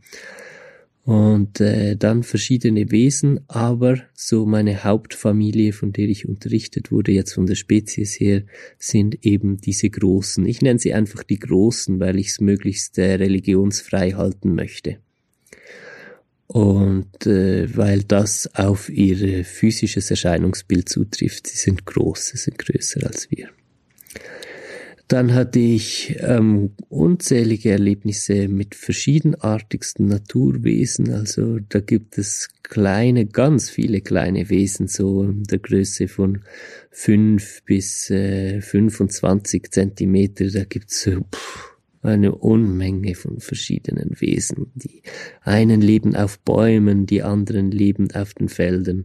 und 1.03 1.59
äh, 1.59 1.95
dann 1.95 2.21
verschiedene 2.21 2.91
Wesen, 2.91 3.39
aber 3.47 3.97
so 4.13 4.45
meine 4.45 4.83
Hauptfamilie, 4.83 5.73
von 5.73 5.91
der 5.91 6.07
ich 6.07 6.27
unterrichtet 6.27 6.91
wurde, 6.91 7.11
jetzt 7.11 7.33
von 7.33 7.47
der 7.47 7.55
Spezies 7.55 8.19
her, 8.19 8.43
sind 8.77 9.25
eben 9.25 9.57
diese 9.57 9.89
Großen. 9.89 10.45
Ich 10.45 10.61
nenne 10.61 10.79
sie 10.79 10.93
einfach 10.93 11.23
die 11.23 11.39
Großen, 11.39 11.99
weil 11.99 12.19
ich 12.19 12.27
es 12.27 12.39
möglichst 12.39 12.99
äh, 12.99 13.15
religionsfrei 13.15 14.11
halten 14.11 14.53
möchte. 14.53 14.97
Und 16.45 17.25
äh, 17.25 17.75
weil 17.75 18.03
das 18.03 18.53
auf 18.55 18.89
ihr 18.89 19.43
physisches 19.45 20.11
Erscheinungsbild 20.11 20.87
zutrifft, 20.87 21.47
sie 21.47 21.57
sind 21.57 21.85
groß, 21.85 22.27
sie 22.27 22.37
sind 22.37 22.59
größer 22.59 23.07
als 23.07 23.31
wir. 23.31 23.49
Dann 25.11 25.33
hatte 25.33 25.59
ich 25.59 26.15
ähm, 26.19 26.71
unzählige 26.87 27.71
Erlebnisse 27.71 28.47
mit 28.47 28.75
verschiedenartigsten 28.75 30.05
Naturwesen. 30.05 31.11
Also 31.11 31.59
da 31.67 31.81
gibt 31.81 32.17
es 32.17 32.47
kleine, 32.63 33.25
ganz 33.25 33.69
viele 33.69 33.99
kleine 33.99 34.49
Wesen, 34.49 34.87
so 34.87 35.29
der 35.29 35.59
Größe 35.59 36.07
von 36.07 36.43
fünf 36.91 37.61
bis 37.65 38.09
äh, 38.09 38.61
25 38.61 39.69
Zentimeter. 39.71 40.49
Da 40.49 40.63
gibt's 40.63 41.01
so 41.01 41.25
eine 42.01 42.33
Unmenge 42.33 43.13
von 43.15 43.41
verschiedenen 43.41 44.11
Wesen. 44.21 44.71
Die 44.75 45.03
einen 45.41 45.81
leben 45.81 46.15
auf 46.15 46.39
Bäumen, 46.39 47.05
die 47.05 47.21
anderen 47.21 47.69
leben 47.69 48.11
auf 48.13 48.33
den 48.33 48.47
Feldern. 48.47 49.03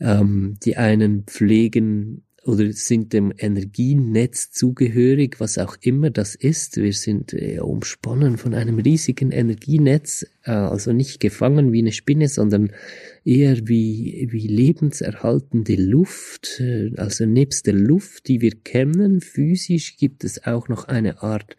Ähm, 0.00 0.56
die 0.64 0.76
einen 0.76 1.22
pflegen 1.22 2.23
oder 2.44 2.72
sind 2.72 3.12
dem 3.12 3.32
Energienetz 3.36 4.50
zugehörig, 4.50 5.40
was 5.40 5.58
auch 5.58 5.76
immer 5.80 6.10
das 6.10 6.34
ist. 6.34 6.76
Wir 6.76 6.92
sind 6.92 7.32
äh, 7.32 7.58
umsponnen 7.58 8.36
von 8.36 8.54
einem 8.54 8.78
riesigen 8.78 9.30
Energienetz, 9.30 10.26
äh, 10.44 10.50
also 10.50 10.92
nicht 10.92 11.20
gefangen 11.20 11.72
wie 11.72 11.80
eine 11.80 11.92
Spinne, 11.92 12.28
sondern 12.28 12.72
eher 13.24 13.66
wie, 13.66 14.28
wie 14.30 14.46
lebenserhaltende 14.46 15.76
Luft. 15.76 16.60
Äh, 16.60 16.92
also 16.96 17.24
nebst 17.24 17.66
der 17.66 17.74
Luft, 17.74 18.28
die 18.28 18.40
wir 18.40 18.52
kennen, 18.52 19.20
physisch 19.20 19.96
gibt 19.96 20.22
es 20.22 20.44
auch 20.44 20.68
noch 20.68 20.84
eine 20.84 21.22
Art 21.22 21.56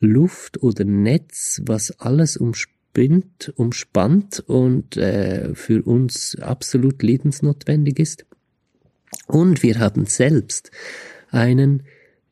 Luft 0.00 0.62
oder 0.62 0.84
Netz, 0.84 1.62
was 1.64 1.98
alles 2.00 2.36
umspinnt, 2.36 3.52
umspannt 3.56 4.44
und 4.46 4.96
äh, 4.96 5.54
für 5.54 5.82
uns 5.82 6.36
absolut 6.40 7.02
lebensnotwendig 7.02 7.98
ist. 7.98 8.27
Und 9.28 9.62
wir 9.62 9.78
haben 9.78 10.06
selbst 10.06 10.70
einen 11.30 11.84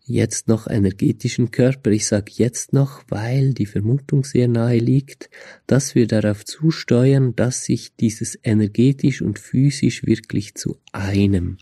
jetzt 0.07 0.49
noch 0.49 0.69
energetischen 0.69 1.51
Körper. 1.51 1.91
Ich 1.91 2.07
sage 2.07 2.33
jetzt 2.37 2.73
noch, 2.73 3.03
weil 3.09 3.55
die 3.55 3.67
Vermutung 3.67 4.25
sehr 4.25 4.49
nahe 4.49 4.79
liegt, 4.79 5.29
dass 5.67 5.95
wir 5.95 6.07
darauf 6.07 6.45
zusteuern, 6.45 7.35
dass 7.37 7.65
sich 7.65 7.97
dieses 7.97 8.39
energetisch 8.43 9.21
und 9.21 9.39
physisch 9.39 10.07
wirklich 10.07 10.55
zu 10.55 10.79
einem 10.93 11.59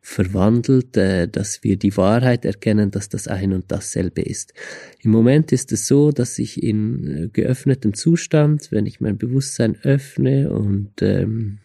verwandelt, 0.00 0.96
äh, 0.96 1.28
dass 1.28 1.62
wir 1.62 1.76
die 1.76 1.96
Wahrheit 1.96 2.44
erkennen, 2.44 2.90
dass 2.90 3.08
das 3.08 3.28
ein 3.28 3.52
und 3.52 3.70
dasselbe 3.70 4.22
ist. 4.22 4.52
Im 5.00 5.12
Moment 5.12 5.52
ist 5.52 5.70
es 5.70 5.86
so, 5.86 6.10
dass 6.10 6.40
ich 6.40 6.60
in 6.60 7.06
äh, 7.06 7.28
geöffnetem 7.28 7.94
Zustand, 7.94 8.72
wenn 8.72 8.86
ich 8.86 9.00
mein 9.00 9.16
Bewusstsein 9.16 9.76
öffne 9.84 10.50
und 10.50 10.90
ähm, 11.02 11.58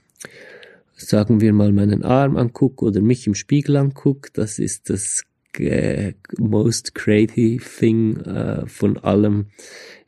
sagen 0.97 1.41
wir 1.41 1.53
mal, 1.53 1.71
meinen 1.71 2.03
Arm 2.03 2.35
angucke 2.37 2.83
oder 2.85 3.01
mich 3.01 3.27
im 3.27 3.35
Spiegel 3.35 3.77
angucke, 3.77 4.31
das 4.33 4.59
ist 4.59 4.89
das 4.89 5.23
äh, 5.57 6.13
most 6.37 6.95
creative 6.95 7.63
thing 7.63 8.17
äh, 8.17 8.67
von 8.67 8.97
allem, 8.97 9.47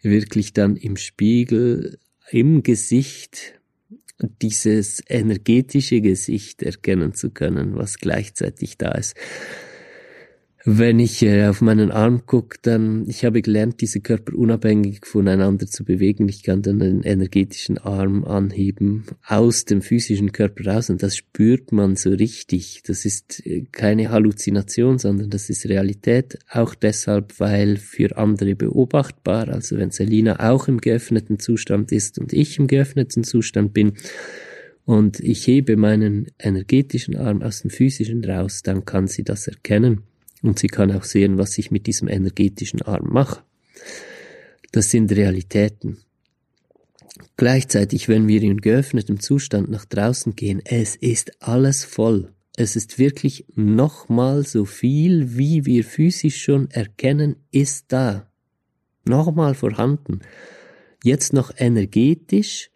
wirklich 0.02 0.54
dann 0.54 0.76
im 0.76 0.98
Spiegel, 0.98 2.00
im 2.32 2.64
Gesicht 2.64 3.60
dieses 4.42 5.02
energetische 5.08 6.02
Gesicht 6.02 6.62
erkennen 6.62 7.14
zu 7.14 7.30
können, 7.30 7.76
was 7.76 7.98
gleichzeitig 7.98 8.78
da 8.78 8.92
ist. 8.92 9.16
Wenn 10.66 11.00
ich 11.00 11.22
äh, 11.24 11.48
auf 11.48 11.62
meinen 11.62 11.90
Arm 11.90 12.26
gucke, 12.26 12.58
dann, 12.62 13.08
ich 13.08 13.24
habe 13.24 13.42
gelernt, 13.42 13.80
diese 13.80 14.02
Körper 14.02 14.36
unabhängig 14.36 15.06
voneinander 15.06 15.68
zu 15.68 15.86
bewegen. 15.86 16.28
Ich 16.28 16.44
kann 16.44 16.62
dann 16.62 16.82
einen 16.82 17.04
energetischen 17.04 17.78
Arm 17.78 18.26
anheben 18.26 19.06
aus 19.26 19.64
dem 19.64 19.82
physischen 19.82 20.34
Körper 20.34 20.66
raus 20.66 20.90
und 20.90 21.02
das 21.02 21.16
spürt 21.16 21.72
man 21.72 21.96
so 21.96 22.10
richtig. 22.10 22.84
Das 22.86 23.06
ist 23.06 23.46
äh, 23.46 23.68
keine 23.72 24.12
Halluzination, 24.12 24.98
sondern 24.98 25.30
das 25.30 25.50
ist 25.50 25.66
Realität. 25.66 26.38
Auch 26.50 26.76
deshalb, 26.76 27.40
weil 27.40 27.78
für 27.78 28.18
andere 28.18 28.56
beobachtbar, 28.56 29.48
also 29.48 29.78
wenn 29.78 29.92
Selina 29.92 30.52
auch 30.52 30.68
im 30.68 30.82
geöffneten 30.82 31.40
Zustand 31.40 31.94
ist 31.94 32.20
und 32.20 32.34
ich 32.34 32.60
im 32.60 32.68
geöffneten 32.68 33.24
Zustand 33.24 33.74
bin, 33.74 33.94
und 34.86 35.20
ich 35.20 35.46
hebe 35.46 35.78
meinen 35.78 36.32
energetischen 36.40 37.16
Arm 37.16 37.44
aus 37.44 37.62
dem 37.62 37.70
physischen 37.70 38.26
raus, 38.26 38.64
dann 38.64 38.86
kann 38.86 39.06
sie 39.06 39.24
das 39.24 39.48
erkennen. 39.48 40.02
Und 40.42 40.60
sie 40.60 40.68
kann 40.68 40.92
auch 40.92 41.04
sehen, 41.04 41.38
was 41.38 41.58
ich 41.58 41.72
mit 41.72 41.88
diesem 41.88 42.08
energetischen 42.08 42.82
Arm 42.82 43.08
mache. 43.12 43.44
Das 44.72 44.90
sind 44.92 45.12
Realitäten. 45.12 45.98
Gleichzeitig, 47.38 48.08
wenn 48.08 48.28
wir 48.28 48.42
in 48.42 48.62
geöffnetem 48.62 49.20
Zustand 49.20 49.70
nach 49.70 49.86
draußen 49.86 50.36
gehen, 50.36 50.62
es 50.64 50.96
ist 50.96 51.42
alles 51.42 51.84
voll. 51.84 52.34
Es 52.56 52.76
ist 52.76 53.00
wirklich 53.00 53.46
nochmal 53.56 54.46
so 54.46 54.66
viel, 54.66 55.38
wie 55.38 55.66
wir 55.66 55.84
physisch 55.84 56.44
schon 56.44 56.70
erkennen, 56.72 57.38
ist 57.52 57.86
da. 57.90 58.30
Nochmal 59.06 59.56
vorhanden. 59.56 60.20
Jetzt 61.04 61.32
noch 61.32 61.52
energetisch 61.56 62.70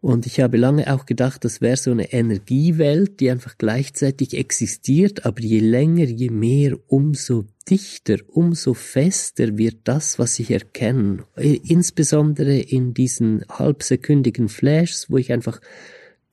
Und 0.00 0.26
ich 0.26 0.38
habe 0.38 0.56
lange 0.56 0.92
auch 0.92 1.06
gedacht, 1.06 1.44
das 1.44 1.60
wäre 1.60 1.76
so 1.76 1.90
eine 1.90 2.12
Energiewelt, 2.12 3.18
die 3.18 3.30
einfach 3.30 3.58
gleichzeitig 3.58 4.34
existiert, 4.34 5.26
aber 5.26 5.40
je 5.40 5.58
länger, 5.58 6.04
je 6.04 6.30
mehr, 6.30 6.78
umso 6.86 7.46
dichter, 7.68 8.18
umso 8.28 8.74
fester 8.74 9.58
wird 9.58 9.78
das, 9.84 10.18
was 10.18 10.38
ich 10.38 10.52
erkenne. 10.52 11.24
Insbesondere 11.36 12.58
in 12.58 12.94
diesen 12.94 13.44
halbsekündigen 13.48 14.48
Flashs, 14.48 15.10
wo 15.10 15.18
ich 15.18 15.32
einfach 15.32 15.60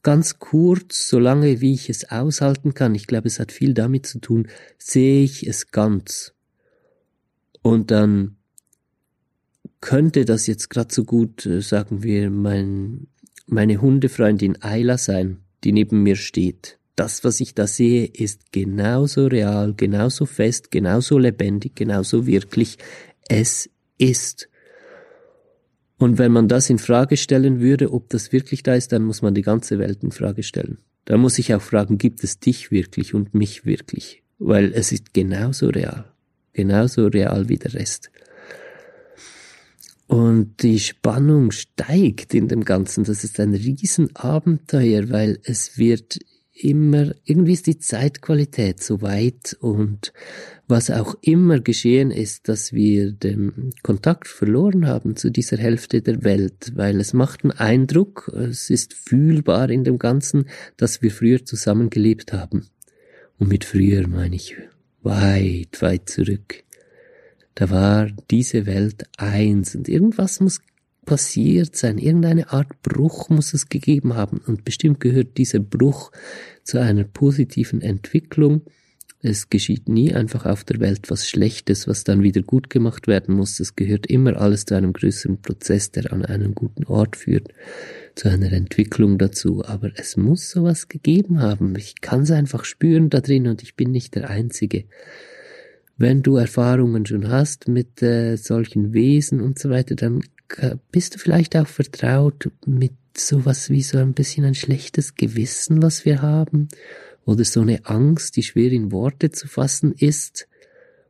ganz 0.04 0.38
kurz, 0.38 1.10
so 1.10 1.18
lange 1.18 1.60
wie 1.62 1.74
ich 1.74 1.90
es 1.90 2.12
aushalten 2.12 2.76
kann, 2.76 2.94
ich 2.94 3.08
glaube, 3.08 3.28
es 3.28 3.40
hat 3.40 3.52
viel 3.52 3.74
damit 3.74 4.06
zu 4.06 4.20
tun, 4.20 4.48
sehe 4.78 5.24
ich 5.24 5.48
es 5.48 5.72
ganz. 5.72 6.34
Und 7.64 7.90
dann 7.90 8.38
könnte 9.82 10.26
das 10.26 10.46
jetzt 10.46 10.70
gerade 10.70 10.94
so 10.94 11.04
gut, 11.04 11.46
äh, 11.48 11.62
sagen 11.62 12.04
wir, 12.04 12.30
mein 12.30 13.08
meine 13.46 13.82
Hundefreundin 13.82 14.62
Ayla 14.62 14.98
sein, 14.98 15.38
die 15.64 15.72
neben 15.72 16.04
mir 16.04 16.16
steht. 16.16 16.80
Das, 16.96 17.24
was 17.24 17.42
ich 17.42 17.54
da 17.54 17.68
sehe, 17.68 18.06
ist 18.06 18.52
genauso 18.52 19.28
real, 19.28 19.74
genauso 19.76 20.26
fest, 20.26 20.72
genauso 20.72 21.18
lebendig, 21.18 21.76
genauso 21.76 22.26
wirklich. 22.26 22.78
Es 23.28 23.70
ist. 23.98 24.50
Und 25.98 26.18
wenn 26.18 26.32
man 26.32 26.48
das 26.48 26.70
in 26.70 26.80
Frage 26.80 27.18
stellen 27.18 27.60
würde, 27.60 27.92
ob 27.92 28.10
das 28.10 28.32
wirklich 28.32 28.64
da 28.64 28.76
ist, 28.76 28.92
dann 28.92 29.04
muss 29.04 29.22
man 29.22 29.34
die 29.34 29.42
ganze 29.42 29.80
Welt 29.80 30.04
in 30.04 30.12
Frage 30.12 30.44
stellen. 30.44 30.78
Da 31.06 31.18
muss 31.18 31.38
ich 31.38 31.54
auch 31.54 31.62
fragen, 31.62 31.98
gibt 31.98 32.24
es 32.24 32.40
dich 32.40 32.72
wirklich 32.72 33.14
und 33.14 33.34
mich 33.34 33.66
wirklich? 33.66 34.24
Weil 34.40 34.74
es 34.74 34.92
ist 34.92 35.14
genauso 35.14 35.68
real. 35.68 36.06
Genauso 36.54 37.08
real 37.08 37.50
wie 37.50 37.58
der 37.58 37.74
Rest. 37.74 38.12
Und 40.08 40.62
die 40.62 40.80
Spannung 40.80 41.52
steigt 41.52 42.34
in 42.34 42.48
dem 42.48 42.64
Ganzen. 42.64 43.04
Das 43.04 43.24
ist 43.24 43.40
ein 43.40 43.54
Riesenabenteuer, 43.54 45.10
weil 45.10 45.40
es 45.44 45.78
wird 45.78 46.20
immer, 46.56 47.14
irgendwie 47.26 47.54
ist 47.54 47.68
die 47.68 47.80
Zeitqualität 47.80 48.82
so 48.82 49.02
weit 49.02 49.58
und 49.60 50.14
was 50.68 50.90
auch 50.90 51.16
immer 51.22 51.60
geschehen 51.60 52.12
ist, 52.12 52.48
dass 52.48 52.72
wir 52.72 53.12
den 53.12 53.72
Kontakt 53.84 54.28
verloren 54.28 54.88
haben 54.88 55.16
zu 55.16 55.30
dieser 55.30 55.58
Hälfte 55.58 56.02
der 56.02 56.24
Welt, 56.24 56.72
weil 56.76 57.00
es 57.00 57.14
macht 57.14 57.44
einen 57.44 57.52
Eindruck, 57.52 58.32
es 58.34 58.70
ist 58.70 58.94
fühlbar 58.94 59.70
in 59.70 59.84
dem 59.84 60.00
Ganzen, 60.00 60.46
dass 60.78 61.02
wir 61.02 61.12
früher 61.12 61.44
zusammengelebt 61.46 62.32
haben. 62.32 62.68
Und 63.38 63.50
mit 63.50 63.66
früher 63.66 64.08
meine 64.08 64.36
ich 64.36 64.56
weit, 65.04 65.82
weit 65.82 66.10
zurück. 66.10 66.65
Da 67.56 67.70
war 67.70 68.10
diese 68.30 68.66
Welt 68.66 69.06
eins 69.18 69.76
und 69.76 69.88
irgendwas 69.88 70.42
muss 70.42 70.60
passiert 71.06 71.76
sein, 71.76 71.98
irgendeine 71.98 72.52
Art 72.52 72.82
Bruch 72.82 73.30
muss 73.30 73.54
es 73.54 73.70
gegeben 73.70 74.16
haben 74.16 74.42
und 74.46 74.66
bestimmt 74.66 75.00
gehört 75.00 75.38
dieser 75.38 75.60
Bruch 75.60 76.12
zu 76.64 76.80
einer 76.80 77.04
positiven 77.04 77.82
Entwicklung. 77.82 78.62
Es 79.22 79.50
geschieht 79.50 79.88
nie 79.88 80.14
einfach 80.14 80.46
auf 80.46 80.64
der 80.64 80.80
Welt 80.80 81.10
was 81.10 81.28
Schlechtes, 81.28 81.88
was 81.88 82.04
dann 82.04 82.22
wieder 82.22 82.42
gut 82.42 82.70
gemacht 82.70 83.08
werden 83.08 83.36
muss. 83.36 83.60
Es 83.60 83.76
gehört 83.76 84.06
immer 84.08 84.40
alles 84.40 84.66
zu 84.66 84.76
einem 84.76 84.94
größeren 84.94 85.42
Prozess, 85.42 85.92
der 85.92 86.12
an 86.12 86.26
einen 86.26 86.54
guten 86.54 86.86
Ort 86.86 87.16
führt, 87.16 87.48
zu 88.14 88.30
einer 88.30 88.52
Entwicklung 88.52 89.18
dazu. 89.18 89.66
Aber 89.66 89.92
es 89.96 90.16
muss 90.18 90.52
sowas 90.52 90.90
gegeben 90.90 91.40
haben. 91.40 91.76
Ich 91.76 92.02
kann 92.02 92.22
es 92.22 92.32
einfach 92.32 92.66
spüren 92.66 93.10
da 93.10 93.22
drin 93.22 93.48
und 93.48 93.64
ich 93.64 93.76
bin 93.76 93.92
nicht 93.92 94.14
der 94.14 94.30
Einzige 94.30 94.86
wenn 95.98 96.24
du 96.24 96.36
Erfahrungen 96.36 97.06
schon 97.06 97.30
hast 97.30 97.68
mit 97.68 98.02
äh, 98.02 98.36
solchen 98.36 98.94
Wesen 98.94 99.42
und 99.42 99.60
so 99.60 99.70
weiter, 99.70 99.96
dann 99.96 100.22
bist 100.92 101.16
du 101.16 101.20
vielleicht 101.20 101.56
auch 101.56 101.68
vertraut 101.68 102.52
mit 102.66 102.94
sowas 103.16 103.70
wie 103.70 103.82
so 103.82 103.98
ein 103.98 104.14
bisschen 104.14 104.46
ein 104.46 104.56
schlechtes 104.56 105.16
Gewissen, 105.16 105.82
was 105.82 106.06
wir 106.06 106.22
haben, 106.22 106.68
oder 107.26 107.44
so 107.44 107.62
eine 107.62 107.86
Angst, 107.86 108.36
die 108.36 108.44
schwer 108.44 108.72
in 108.72 108.92
Worte 108.92 109.32
zu 109.32 109.48
fassen 109.48 109.94
ist. 109.94 110.48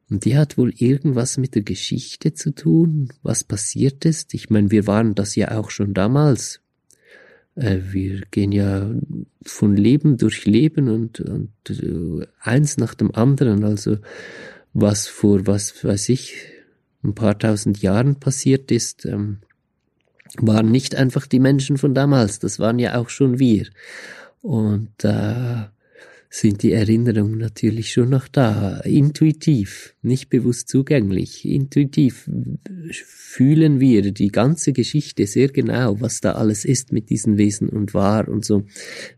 Und 0.10 0.24
die 0.24 0.38
hat 0.38 0.58
wohl 0.58 0.72
irgendwas 0.78 1.38
mit 1.38 1.56
der 1.56 1.64
Geschichte 1.64 2.34
zu 2.34 2.52
tun, 2.52 3.10
was 3.24 3.44
passiert 3.44 4.06
ist. 4.06 4.34
Ich 4.34 4.50
meine, 4.50 4.72
wir 4.72 4.88
waren 4.88 5.16
das 5.16 5.36
ja 5.36 5.58
auch 5.58 5.72
schon 5.72 5.94
damals. 5.94 6.62
Äh, 7.56 7.80
wir 7.92 8.22
gehen 8.32 8.52
ja 8.52 8.92
von 9.44 9.76
Leben 9.76 10.18
durch 10.18 10.46
Leben 10.46 10.90
und, 10.90 11.20
und 11.20 11.52
äh, 11.70 12.28
eins 12.40 12.78
nach 12.78 12.94
dem 12.94 13.14
anderen. 13.14 13.64
Also 13.64 13.98
was 14.76 15.08
vor, 15.08 15.48
was 15.48 15.84
weiß 15.84 16.10
ich, 16.10 16.36
ein 17.02 17.16
paar 17.16 17.40
tausend 17.40 17.82
Jahren 17.82 18.20
passiert 18.20 18.72
ist, 18.72 19.06
ähm, 19.06 19.38
waren 20.38 20.70
nicht 20.70 20.96
einfach 20.96 21.28
die 21.28 21.40
Menschen 21.40 21.78
von 21.78 21.94
damals, 21.96 22.40
das 22.40 22.60
waren 22.60 22.78
ja 22.78 22.98
auch 22.98 23.10
schon 23.10 23.40
wir. 23.40 23.68
Und 24.42 24.90
da 24.98 25.64
äh, 25.64 25.76
sind 26.30 26.62
die 26.62 26.74
Erinnerungen 26.74 27.38
natürlich 27.38 27.94
schon 27.94 28.10
noch 28.10 28.28
da, 28.28 28.82
intuitiv, 28.82 29.96
nicht 30.02 30.30
bewusst 30.30 30.68
zugänglich, 30.68 31.46
intuitiv 31.46 32.30
fühlen 32.92 33.80
wir 33.80 34.12
die 34.12 34.28
ganze 34.28 34.74
Geschichte 34.74 35.26
sehr 35.26 35.48
genau, 35.48 36.02
was 36.02 36.20
da 36.20 36.34
alles 36.34 36.66
ist 36.66 36.92
mit 36.92 37.10
diesen 37.10 37.38
Wesen 37.38 37.70
und 37.70 37.94
war 37.94 38.28
und 38.28 38.44
so. 38.44 38.66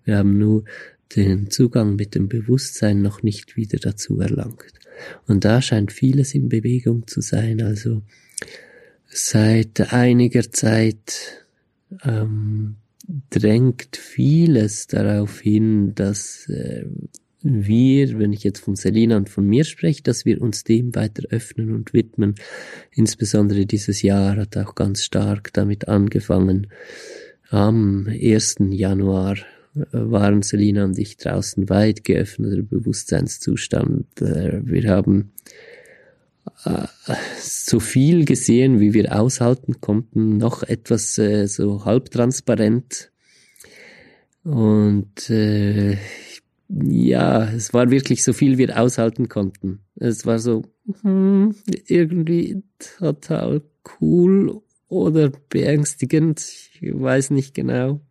Wir 0.04 0.17
haben 0.17 0.38
nur 0.38 0.65
den 1.15 1.50
Zugang 1.50 1.96
mit 1.96 2.13
dem 2.13 2.28
Bewusstsein 2.28 3.02
noch 3.02 3.24
nicht 3.24 3.58
wieder 3.58 3.80
dazu 3.80 4.20
erlangt. 4.20 4.74
Und 5.28 5.46
da 5.46 5.62
scheint 5.62 5.92
vieles 5.92 6.34
in 6.34 6.50
Bewegung 6.50 7.08
zu 7.08 7.22
sein. 7.22 7.62
Also 7.62 8.02
seit 9.08 9.94
einiger 9.94 10.52
Zeit 10.52 11.46
ähm, 12.04 12.76
drängt 13.30 13.96
vieles 13.96 14.88
darauf 14.88 15.40
hin, 15.40 15.96
dass 15.96 16.48
äh, 16.50 16.86
wir, 17.42 18.20
wenn 18.20 18.34
ich 18.34 18.44
jetzt 18.44 18.60
von 18.60 18.76
Selina 18.76 19.16
und 19.16 19.30
von 19.30 19.46
mir 19.46 19.64
spreche, 19.64 20.04
dass 20.04 20.26
wir 20.26 20.42
uns 20.42 20.64
dem 20.64 20.96
weiter 20.96 21.24
öffnen 21.30 21.74
und 21.74 21.94
widmen. 21.94 22.36
Insbesondere 22.92 23.66
dieses 23.66 24.02
Jahr 24.02 24.36
hat 24.36 24.58
auch 24.58 24.76
ganz 24.76 25.04
stark 25.04 25.54
damit 25.54 25.88
angefangen. 25.88 26.68
Am 27.50 28.08
1. 28.08 28.56
Januar 28.72 29.38
waren 29.92 30.42
Selina 30.42 30.86
und 30.86 30.98
ich 30.98 31.18
draußen 31.18 31.70
weit 31.70 32.04
geöffneter 32.04 32.62
Bewusstseinszustand. 32.62 34.22
Äh, 34.22 34.62
wir 34.63 34.90
haben 34.90 35.32
äh, 36.66 36.88
so 37.40 37.80
viel 37.80 38.26
gesehen, 38.26 38.80
wie 38.80 38.94
wir 38.94 39.18
aushalten 39.18 39.82
konnten, 39.82 40.38
noch 40.38 40.63
etwas 40.63 41.18
äh, 41.18 41.48
so 41.48 41.86
halbtransparent. 41.86 43.12
Und 44.44 45.30
äh, 45.30 45.98
ja, 46.70 47.46
es 47.46 47.74
war 47.74 47.92
wirklich 47.92 48.24
so 48.24 48.34
viel, 48.34 48.54
wie 48.54 48.68
wir 48.68 48.80
aushalten 48.80 49.30
konnten. 49.30 49.80
Es 49.96 50.26
war 50.26 50.40
so 50.40 50.63
hm, 51.02 51.56
irgendwie 51.88 52.63
total 53.00 53.62
cool 54.00 54.62
oder 54.90 55.32
beängstigend. 55.50 56.40
Ich 56.80 56.94
weiß 56.94 57.32
nicht 57.32 57.54
genau 57.54 58.02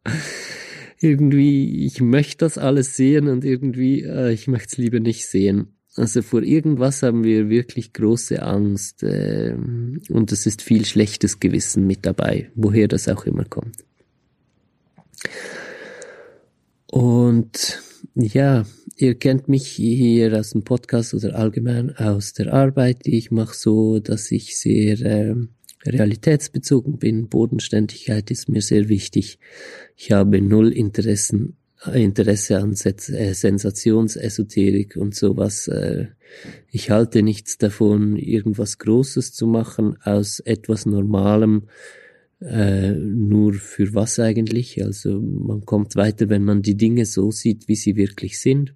irgendwie, 1.01 1.85
ich 1.85 2.01
möchte 2.01 2.45
das 2.45 2.59
alles 2.59 2.97
sehen 2.97 3.29
und 3.29 3.45
irgendwie, 3.45 4.03
äh, 4.03 4.33
ich 4.33 4.49
möchte 4.49 4.69
es 4.73 4.79
lieber 4.79 5.01
nicht 5.01 5.27
sehen. 5.27 5.77
Also 5.97 6.21
vor 6.21 6.43
irgendwas 6.43 7.03
haben 7.03 7.25
wir 7.25 7.49
wirklich 7.49 7.93
große 7.95 8.43
Angst 8.43 9.03
äh, 9.03 9.55
und 10.11 10.31
es 10.31 10.47
ist 10.47 10.61
viel 10.63 10.85
schlechtes 10.85 11.41
Gewissen 11.41 11.87
mit 11.87 12.05
dabei, 12.05 12.51
woher 12.55 12.87
das 12.87 13.09
auch 13.09 13.25
immer 13.25 13.45
kommt. 13.45 13.85
Und 16.87 17.83
ja, 18.15 18.65
ihr 18.97 19.15
kennt 19.15 19.49
mich 19.49 19.67
hier 19.67 20.39
aus 20.39 20.51
dem 20.51 20.65
Podcast 20.65 21.15
oder 21.15 21.35
allgemein 21.35 21.97
aus 21.97 22.35
der 22.35 22.53
Arbeit, 22.53 23.07
die 23.07 23.17
ich 23.19 23.31
mache 23.31 23.55
so, 23.55 23.99
dass 23.99 24.31
ich 24.31 24.59
sehr 24.59 25.01
äh, 25.01 25.35
realitätsbezogen 25.89 26.99
bin. 26.99 27.29
Bodenständigkeit 27.29 28.31
ist 28.31 28.49
mir 28.49 28.63
sehr 28.63 28.89
wichtig. 28.89 29.39
Ich 29.97 30.13
habe 30.13 30.41
null 30.41 30.73
Interessen, 30.73 31.57
Interesse 31.93 32.59
an 32.59 32.73
äh, 32.73 33.35
Sensationsesoterik 33.35 34.97
und 34.97 35.15
sowas. 35.15 35.69
Äh, 35.69 36.07
ich 36.71 36.91
halte 36.91 37.23
nichts 37.23 37.59
davon, 37.59 38.17
irgendwas 38.17 38.79
Großes 38.79 39.33
zu 39.33 39.47
machen 39.47 39.97
aus 40.03 40.41
etwas 40.41 40.87
Normalem. 40.87 41.65
Äh, 42.41 42.93
nur 42.93 43.55
für 43.55 43.95
was 43.95 44.19
eigentlich? 44.19 44.83
Also 44.85 45.21
man 45.21 45.65
kommt 45.65 45.97
weiter, 45.97 46.29
wenn 46.29 46.45
man 46.45 46.63
die 46.63 46.77
Dinge 46.77 47.07
so 47.07 47.31
sieht, 47.31 47.69
wie 47.69 47.77
sie 47.77 47.97
wirklich 47.97 48.41
sind. 48.41 48.75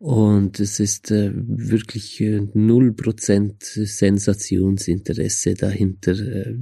Und 0.00 0.60
es 0.60 0.80
ist 0.80 1.10
äh, 1.10 1.30
wirklich 1.34 2.24
null 2.54 2.88
äh, 2.88 2.92
Prozent 2.92 3.62
Sensationsinteresse 3.62 5.52
dahinter, 5.52 6.12
äh, 6.12 6.54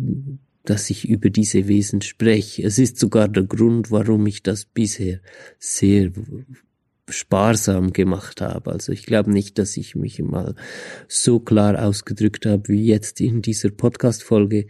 dass 0.64 0.90
ich 0.90 1.09
über 1.09 1.31
diese 1.31 1.68
Wesen 1.68 2.03
spreche. 2.03 2.64
Es 2.64 2.81
ist 2.81 2.98
sogar 2.98 3.29
der 3.29 3.44
Grund, 3.44 3.92
warum 3.92 4.27
ich 4.27 4.42
das 4.42 4.64
bisher 4.64 5.20
sehr 5.61 6.11
sparsam 7.09 7.92
gemacht 7.92 8.40
habe. 8.40 8.72
Also 8.72 8.90
ich 8.90 9.07
glaube 9.07 9.31
nicht, 9.31 9.57
dass 9.61 9.77
ich 9.77 9.94
mich 9.94 10.20
mal 10.20 10.57
so 11.07 11.38
klar 11.38 11.81
ausgedrückt 11.81 12.44
habe 12.44 12.68
wie 12.68 12.87
jetzt 12.87 13.20
in 13.20 13.40
dieser 13.40 13.70
Podcast-Folge. 13.70 14.66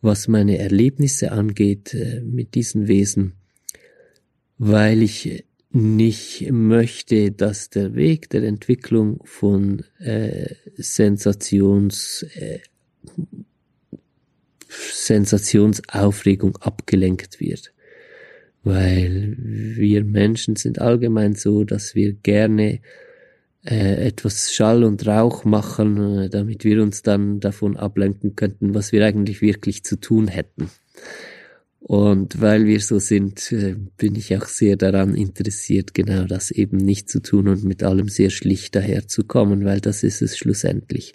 was 0.00 0.28
meine 0.28 0.58
Erlebnisse 0.58 1.32
angeht 1.32 1.94
äh, 1.94 2.20
mit 2.20 2.54
diesen 2.54 2.86
Wesen, 2.86 3.32
weil 4.56 5.02
ich 5.02 5.47
nicht 5.70 6.50
möchte, 6.50 7.30
dass 7.30 7.70
der 7.70 7.94
Weg 7.94 8.30
der 8.30 8.42
Entwicklung 8.42 9.20
von 9.24 9.84
äh, 9.98 10.54
Sensations 10.76 12.24
äh, 12.34 12.60
Sensationsaufregung 14.68 16.56
abgelenkt 16.58 17.40
wird. 17.40 17.72
Weil 18.64 19.34
wir 19.38 20.04
Menschen 20.04 20.56
sind 20.56 20.80
allgemein 20.80 21.34
so, 21.34 21.64
dass 21.64 21.94
wir 21.94 22.12
gerne 22.12 22.80
äh, 23.64 24.06
etwas 24.06 24.52
Schall 24.52 24.84
und 24.84 25.06
Rauch 25.06 25.44
machen, 25.44 26.18
äh, 26.18 26.28
damit 26.28 26.64
wir 26.64 26.82
uns 26.82 27.02
dann 27.02 27.40
davon 27.40 27.76
ablenken 27.76 28.36
könnten, 28.36 28.74
was 28.74 28.92
wir 28.92 29.04
eigentlich 29.04 29.40
wirklich 29.40 29.84
zu 29.84 29.96
tun 29.96 30.28
hätten. 30.28 30.70
Und 31.88 32.42
weil 32.42 32.66
wir 32.66 32.80
so 32.80 32.98
sind, 32.98 33.50
äh, 33.50 33.74
bin 33.96 34.14
ich 34.14 34.36
auch 34.36 34.44
sehr 34.44 34.76
daran 34.76 35.14
interessiert, 35.14 35.94
genau 35.94 36.24
das 36.24 36.50
eben 36.50 36.76
nicht 36.76 37.08
zu 37.08 37.20
tun 37.22 37.48
und 37.48 37.64
mit 37.64 37.82
allem 37.82 38.10
sehr 38.10 38.28
schlicht 38.28 38.76
daherzukommen, 38.76 39.64
weil 39.64 39.80
das 39.80 40.02
ist 40.02 40.20
es 40.20 40.36
schlussendlich. 40.36 41.14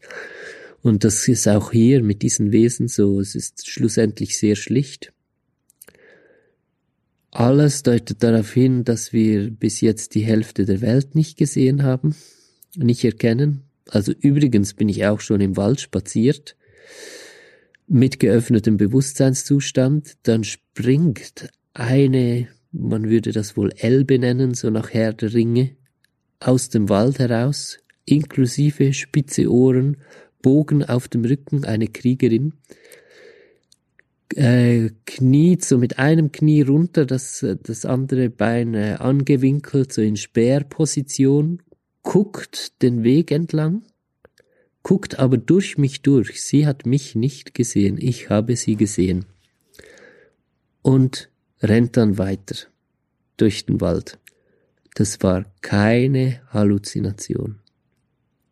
Und 0.82 1.04
das 1.04 1.28
ist 1.28 1.48
auch 1.48 1.72
hier 1.72 2.02
mit 2.02 2.24
diesen 2.24 2.52
Wesen 2.52 2.88
so, 2.88 3.20
es 3.20 3.36
ist 3.36 3.70
schlussendlich 3.70 4.40
sehr 4.40 4.56
schlicht. 4.56 5.14
Alles 7.30 7.84
deutet 7.84 8.24
darauf 8.24 8.52
hin, 8.52 8.84
dass 8.84 9.14
wir 9.14 9.52
bis 9.52 9.80
jetzt 9.80 10.16
die 10.16 10.24
Hälfte 10.24 10.66
der 10.66 10.82
Welt 10.82 11.14
nicht 11.14 11.38
gesehen 11.38 11.84
haben, 11.84 12.16
nicht 12.76 13.04
erkennen. 13.04 13.62
Also 13.90 14.12
übrigens 14.12 14.74
bin 14.74 14.90
ich 14.90 15.06
auch 15.06 15.20
schon 15.20 15.40
im 15.40 15.56
Wald 15.56 15.82
spaziert 15.82 16.56
mit 17.94 18.20
geöffnetem 18.20 18.78
Bewusstseinszustand, 18.78 20.18
dann 20.24 20.44
springt 20.44 21.50
eine, 21.76 22.48
man 22.72 23.08
würde 23.08 23.32
das 23.32 23.56
wohl 23.56 23.72
Elbe 23.78 24.18
nennen, 24.18 24.56
so 24.56 24.72
nach 24.72 24.90
Herr 24.90 25.14
der 25.14 25.32
Ringe, 25.32 25.76
aus 26.40 26.70
dem 26.70 26.90
Wald 26.90 27.20
heraus, 27.20 27.78
inklusive 28.06 28.94
spitze 28.94 29.48
Ohren, 29.50 29.98
Bogen 30.42 30.84
auf 30.84 31.08
dem 31.08 31.24
Rücken, 31.24 31.66
eine 31.66 31.88
Kriegerin, 31.88 32.54
äh, 34.36 34.90
kniet 35.06 35.64
so 35.64 35.78
mit 35.78 36.00
einem 36.00 36.32
Knie 36.32 36.64
runter, 36.64 37.06
das, 37.06 37.46
das 37.62 37.86
andere 37.86 38.32
Bein 38.32 38.74
äh, 38.74 38.96
angewinkelt, 39.00 39.94
so 39.94 40.02
in 40.02 40.18
Speerposition, 40.18 41.62
guckt 42.02 42.82
den 42.82 43.04
Weg 43.04 43.32
entlang 43.32 43.84
guckt 44.84 45.18
aber 45.18 45.38
durch 45.38 45.78
mich 45.78 46.02
durch. 46.02 46.44
Sie 46.44 46.68
hat 46.68 46.86
mich 46.86 47.16
nicht 47.16 47.54
gesehen, 47.54 47.98
ich 48.00 48.30
habe 48.30 48.56
sie 48.56 48.76
gesehen. 48.76 49.26
Und 50.82 51.30
rennt 51.62 51.96
dann 51.98 52.18
weiter 52.18 52.56
durch 53.38 53.66
den 53.66 53.82
Wald. 53.82 54.20
Das 54.96 55.24
war 55.24 55.46
keine 55.62 56.42
Halluzination. 56.50 57.60